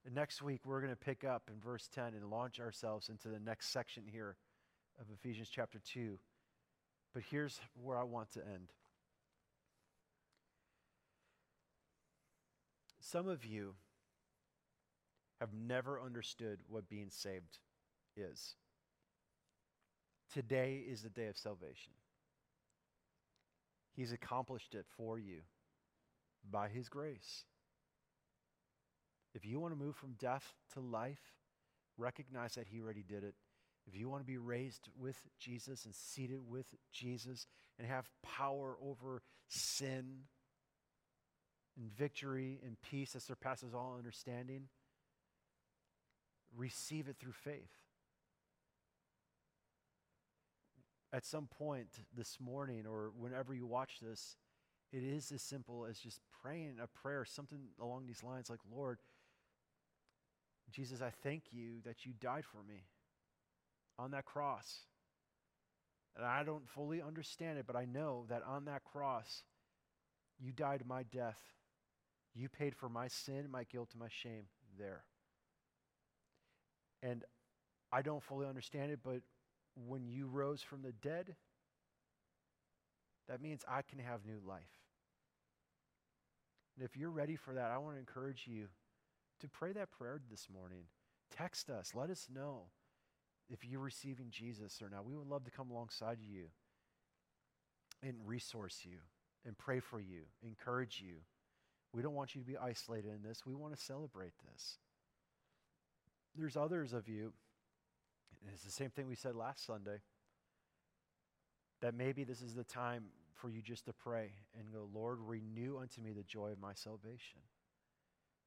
next 0.08 0.42
week, 0.42 0.60
we're 0.64 0.80
going 0.80 0.92
to 0.92 0.96
pick 0.96 1.24
up 1.24 1.50
in 1.52 1.60
verse 1.60 1.88
10 1.94 2.14
and 2.14 2.30
launch 2.30 2.60
ourselves 2.60 3.08
into 3.08 3.28
the 3.28 3.38
next 3.38 3.72
section 3.72 4.04
here 4.06 4.36
of 5.00 5.06
Ephesians 5.12 5.48
chapter 5.50 5.78
2. 5.78 6.18
But 7.12 7.22
here's 7.30 7.60
where 7.82 7.98
I 7.98 8.04
want 8.04 8.32
to 8.32 8.40
end. 8.40 8.72
Some 13.00 13.28
of 13.28 13.44
you 13.44 13.74
have 15.40 15.50
never 15.52 16.00
understood 16.00 16.60
what 16.68 16.88
being 16.88 17.08
saved 17.10 17.58
is. 18.16 18.54
Today 20.32 20.84
is 20.86 21.02
the 21.02 21.08
day 21.08 21.26
of 21.26 21.36
salvation. 21.36 21.92
He's 23.96 24.12
accomplished 24.12 24.74
it 24.74 24.86
for 24.96 25.18
you 25.18 25.40
by 26.48 26.68
His 26.68 26.88
grace. 26.88 27.44
If 29.34 29.44
you 29.44 29.60
want 29.60 29.72
to 29.72 29.78
move 29.78 29.96
from 29.96 30.14
death 30.18 30.54
to 30.74 30.80
life, 30.80 31.34
recognize 31.96 32.54
that 32.54 32.66
He 32.66 32.80
already 32.80 33.04
did 33.06 33.24
it. 33.24 33.34
If 33.86 33.96
you 33.96 34.08
want 34.08 34.22
to 34.22 34.26
be 34.26 34.38
raised 34.38 34.88
with 34.98 35.16
Jesus 35.38 35.84
and 35.84 35.94
seated 35.94 36.40
with 36.48 36.66
Jesus 36.92 37.46
and 37.78 37.88
have 37.88 38.08
power 38.22 38.76
over 38.82 39.22
sin 39.48 40.24
and 41.76 41.90
victory 41.90 42.60
and 42.64 42.76
peace 42.82 43.12
that 43.12 43.22
surpasses 43.22 43.74
all 43.74 43.96
understanding, 43.96 44.68
receive 46.56 47.08
it 47.08 47.16
through 47.18 47.32
faith. 47.32 47.70
At 51.12 51.24
some 51.24 51.46
point 51.46 51.88
this 52.16 52.38
morning 52.40 52.86
or 52.86 53.10
whenever 53.18 53.54
you 53.54 53.66
watch 53.66 53.98
this, 54.00 54.36
it 54.92 55.02
is 55.02 55.32
as 55.32 55.42
simple 55.42 55.86
as 55.88 55.98
just 55.98 56.20
praying 56.42 56.76
a 56.82 56.86
prayer, 56.86 57.24
something 57.24 57.60
along 57.80 58.06
these 58.06 58.22
lines 58.22 58.50
like, 58.50 58.60
Lord, 58.70 58.98
Jesus, 60.72 61.00
I 61.02 61.10
thank 61.22 61.44
you 61.52 61.80
that 61.84 62.04
you 62.04 62.12
died 62.20 62.44
for 62.44 62.62
me 62.62 62.84
on 63.98 64.10
that 64.12 64.24
cross. 64.24 64.80
And 66.16 66.24
I 66.26 66.42
don't 66.42 66.68
fully 66.68 67.00
understand 67.00 67.58
it, 67.58 67.66
but 67.66 67.76
I 67.76 67.84
know 67.84 68.24
that 68.28 68.42
on 68.46 68.64
that 68.64 68.84
cross, 68.84 69.44
you 70.38 70.52
died 70.52 70.82
my 70.86 71.02
death. 71.04 71.40
You 72.34 72.48
paid 72.48 72.74
for 72.74 72.88
my 72.88 73.08
sin, 73.08 73.48
my 73.50 73.64
guilt, 73.64 73.90
and 73.92 74.00
my 74.00 74.08
shame 74.08 74.44
there. 74.78 75.04
And 77.02 77.24
I 77.92 78.02
don't 78.02 78.22
fully 78.22 78.46
understand 78.46 78.92
it, 78.92 79.00
but 79.02 79.20
when 79.74 80.06
you 80.08 80.26
rose 80.26 80.62
from 80.62 80.82
the 80.82 80.92
dead, 80.92 81.36
that 83.28 83.40
means 83.40 83.64
I 83.68 83.82
can 83.82 83.98
have 83.98 84.26
new 84.26 84.40
life. 84.46 84.62
And 86.76 86.84
if 86.84 86.96
you're 86.96 87.10
ready 87.10 87.36
for 87.36 87.54
that, 87.54 87.70
I 87.70 87.78
want 87.78 87.94
to 87.96 88.00
encourage 88.00 88.46
you 88.46 88.66
to 89.40 89.48
pray 89.48 89.72
that 89.72 89.90
prayer 89.90 90.20
this 90.30 90.48
morning. 90.52 90.84
Text 91.36 91.70
us. 91.70 91.92
Let 91.94 92.10
us 92.10 92.28
know 92.34 92.64
if 93.48 93.64
you're 93.64 93.80
receiving 93.80 94.26
Jesus 94.30 94.80
or 94.82 94.88
not. 94.88 95.04
We 95.04 95.16
would 95.16 95.26
love 95.26 95.44
to 95.44 95.50
come 95.50 95.70
alongside 95.70 96.18
you 96.20 96.46
and 98.02 98.14
resource 98.24 98.80
you 98.84 98.98
and 99.46 99.56
pray 99.56 99.80
for 99.80 100.00
you, 100.00 100.22
encourage 100.42 101.02
you. 101.04 101.14
We 101.92 102.02
don't 102.02 102.14
want 102.14 102.34
you 102.34 102.40
to 102.40 102.46
be 102.46 102.56
isolated 102.56 103.10
in 103.14 103.22
this. 103.22 103.44
We 103.46 103.54
want 103.54 103.74
to 103.74 103.82
celebrate 103.82 104.32
this. 104.50 104.78
There's 106.36 106.56
others 106.56 106.92
of 106.92 107.08
you, 107.08 107.32
it's 108.52 108.62
the 108.62 108.70
same 108.70 108.90
thing 108.90 109.06
we 109.08 109.16
said 109.16 109.34
last 109.34 109.66
Sunday, 109.66 110.00
that 111.80 111.94
maybe 111.94 112.24
this 112.24 112.40
is 112.40 112.54
the 112.54 112.64
time 112.64 113.04
for 113.34 113.50
you 113.50 113.60
just 113.62 113.86
to 113.86 113.92
pray 113.92 114.30
and 114.58 114.72
go, 114.72 114.88
Lord, 114.94 115.18
renew 115.20 115.78
unto 115.78 116.00
me 116.00 116.12
the 116.12 116.22
joy 116.22 116.50
of 116.50 116.60
my 116.60 116.72
salvation 116.74 117.40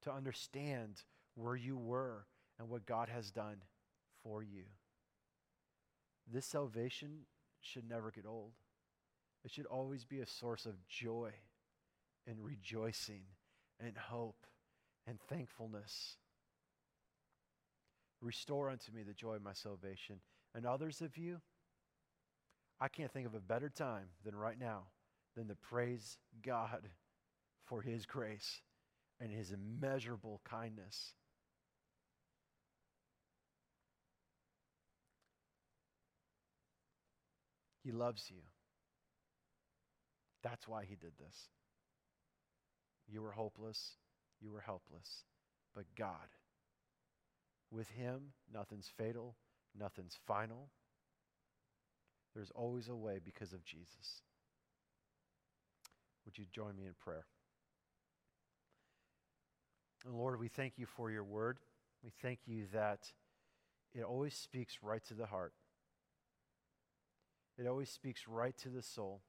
to 0.04 0.12
understand 0.12 1.02
where 1.34 1.56
you 1.56 1.76
were 1.76 2.26
and 2.58 2.68
what 2.68 2.86
God 2.86 3.08
has 3.08 3.30
done 3.30 3.56
for 4.22 4.42
you. 4.42 4.64
This 6.32 6.46
salvation 6.46 7.26
should 7.60 7.88
never 7.88 8.10
get 8.10 8.26
old. 8.26 8.52
It 9.44 9.50
should 9.50 9.66
always 9.66 10.04
be 10.04 10.20
a 10.20 10.26
source 10.26 10.64
of 10.64 10.86
joy 10.88 11.32
and 12.26 12.36
rejoicing 12.42 13.22
and 13.84 13.96
hope 13.96 14.46
and 15.06 15.18
thankfulness. 15.28 16.16
Restore 18.22 18.70
unto 18.70 18.92
me 18.92 19.02
the 19.02 19.12
joy 19.12 19.34
of 19.34 19.42
my 19.42 19.52
salvation. 19.52 20.20
And 20.54 20.64
others 20.64 21.02
of 21.02 21.18
you, 21.18 21.40
I 22.80 22.88
can't 22.88 23.12
think 23.12 23.26
of 23.26 23.34
a 23.34 23.40
better 23.40 23.68
time 23.68 24.08
than 24.24 24.34
right 24.34 24.58
now 24.58 24.84
than 25.36 25.48
to 25.48 25.54
praise 25.54 26.16
God 26.42 26.88
for 27.66 27.82
his 27.82 28.06
grace 28.06 28.60
and 29.24 29.32
his 29.32 29.52
immeasurable 29.52 30.42
kindness. 30.44 31.14
He 37.82 37.90
loves 37.90 38.24
you. 38.28 38.42
That's 40.42 40.68
why 40.68 40.84
he 40.84 40.94
did 40.94 41.12
this. 41.18 41.48
You 43.08 43.22
were 43.22 43.32
hopeless, 43.32 43.96
you 44.42 44.52
were 44.52 44.60
helpless, 44.60 45.24
but 45.74 45.84
God, 45.96 46.28
with 47.70 47.88
him, 47.88 48.32
nothing's 48.52 48.90
fatal, 48.98 49.36
nothing's 49.78 50.18
final. 50.26 50.68
There's 52.34 52.50
always 52.54 52.88
a 52.88 52.94
way 52.94 53.20
because 53.24 53.54
of 53.54 53.64
Jesus. 53.64 54.22
Would 56.26 56.36
you 56.36 56.44
join 56.52 56.76
me 56.76 56.84
in 56.84 56.94
prayer? 57.02 57.24
And 60.04 60.14
Lord, 60.14 60.38
we 60.38 60.48
thank 60.48 60.74
you 60.76 60.86
for 60.86 61.10
your 61.10 61.24
word. 61.24 61.58
We 62.02 62.10
thank 62.22 62.40
you 62.46 62.64
that 62.72 63.10
it 63.94 64.02
always 64.02 64.34
speaks 64.34 64.78
right 64.82 65.02
to 65.06 65.14
the 65.14 65.26
heart, 65.26 65.54
it 67.58 67.66
always 67.66 67.90
speaks 67.90 68.26
right 68.28 68.56
to 68.58 68.68
the 68.68 68.82
soul. 68.82 69.20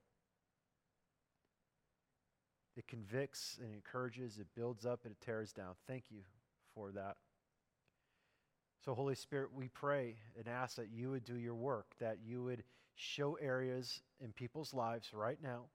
It 2.77 2.87
convicts 2.87 3.57
and 3.63 3.73
encourages, 3.73 4.37
it 4.37 4.47
builds 4.53 4.85
up 4.85 5.05
and 5.05 5.13
it 5.13 5.25
tears 5.25 5.53
down. 5.53 5.75
Thank 5.87 6.11
you 6.11 6.19
for 6.73 6.91
that. 6.91 7.15
So, 8.83 8.93
Holy 8.93 9.15
Spirit, 9.15 9.49
we 9.53 9.69
pray 9.69 10.17
and 10.37 10.47
ask 10.47 10.75
that 10.75 10.89
you 10.91 11.11
would 11.11 11.23
do 11.23 11.37
your 11.37 11.55
work, 11.55 11.95
that 12.01 12.17
you 12.21 12.43
would 12.43 12.63
show 12.95 13.35
areas 13.35 14.01
in 14.19 14.33
people's 14.33 14.73
lives 14.73 15.13
right 15.13 15.37
now 15.41 15.67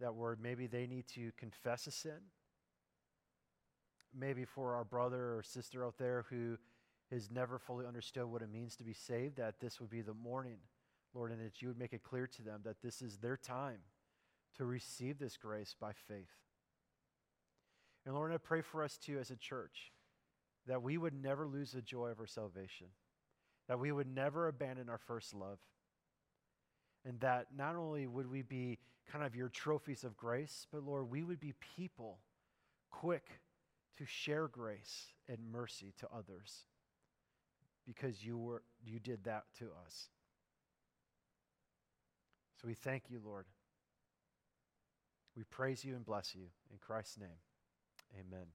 that 0.00 0.14
where 0.14 0.36
maybe 0.42 0.66
they 0.66 0.86
need 0.86 1.06
to 1.14 1.30
confess 1.38 1.86
a 1.86 1.90
sin. 1.90 2.18
Maybe 4.16 4.44
for 4.44 4.74
our 4.74 4.84
brother 4.84 5.36
or 5.36 5.42
sister 5.42 5.84
out 5.84 5.98
there 5.98 6.24
who 6.30 6.56
has 7.10 7.30
never 7.30 7.58
fully 7.58 7.86
understood 7.86 8.26
what 8.26 8.42
it 8.42 8.50
means 8.50 8.76
to 8.76 8.84
be 8.84 8.92
saved, 8.92 9.36
that 9.36 9.60
this 9.60 9.80
would 9.80 9.90
be 9.90 10.02
the 10.02 10.14
morning, 10.14 10.58
Lord, 11.12 11.32
and 11.32 11.40
that 11.44 11.60
you 11.60 11.68
would 11.68 11.78
make 11.78 11.92
it 11.92 12.02
clear 12.02 12.26
to 12.28 12.42
them 12.42 12.60
that 12.64 12.80
this 12.82 13.02
is 13.02 13.18
their 13.18 13.36
time 13.36 13.80
to 14.56 14.64
receive 14.64 15.18
this 15.18 15.36
grace 15.36 15.74
by 15.78 15.92
faith. 16.08 16.30
And 18.06 18.14
Lord, 18.14 18.32
I 18.32 18.36
pray 18.36 18.60
for 18.60 18.84
us 18.84 18.96
too 18.96 19.18
as 19.18 19.30
a 19.30 19.36
church 19.36 19.92
that 20.66 20.82
we 20.82 20.96
would 20.96 21.14
never 21.14 21.46
lose 21.46 21.72
the 21.72 21.82
joy 21.82 22.08
of 22.08 22.20
our 22.20 22.26
salvation, 22.26 22.86
that 23.68 23.78
we 23.78 23.92
would 23.92 24.06
never 24.06 24.48
abandon 24.48 24.88
our 24.88 24.98
first 24.98 25.34
love, 25.34 25.58
and 27.04 27.20
that 27.20 27.48
not 27.56 27.76
only 27.76 28.06
would 28.06 28.30
we 28.30 28.42
be 28.42 28.78
kind 29.10 29.24
of 29.24 29.34
your 29.34 29.48
trophies 29.48 30.04
of 30.04 30.16
grace, 30.16 30.66
but 30.72 30.82
Lord, 30.82 31.10
we 31.10 31.22
would 31.22 31.40
be 31.40 31.54
people 31.76 32.18
quick 32.90 33.40
to 33.98 34.06
share 34.06 34.48
grace 34.48 35.12
and 35.28 35.38
mercy 35.50 35.92
to 35.98 36.08
others 36.14 36.64
because 37.86 38.24
you 38.24 38.36
were 38.38 38.62
you 38.84 38.98
did 38.98 39.24
that 39.24 39.44
to 39.58 39.66
us. 39.84 40.08
So 42.60 42.68
we 42.68 42.74
thank 42.74 43.04
you, 43.10 43.20
Lord. 43.24 43.46
We 45.36 45.44
praise 45.44 45.84
you 45.84 45.94
and 45.94 46.04
bless 46.04 46.34
you 46.34 46.46
in 46.70 46.78
Christ's 46.78 47.18
name. 47.18 47.40
Amen. 48.18 48.46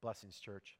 Blessings, 0.00 0.38
church. 0.38 0.76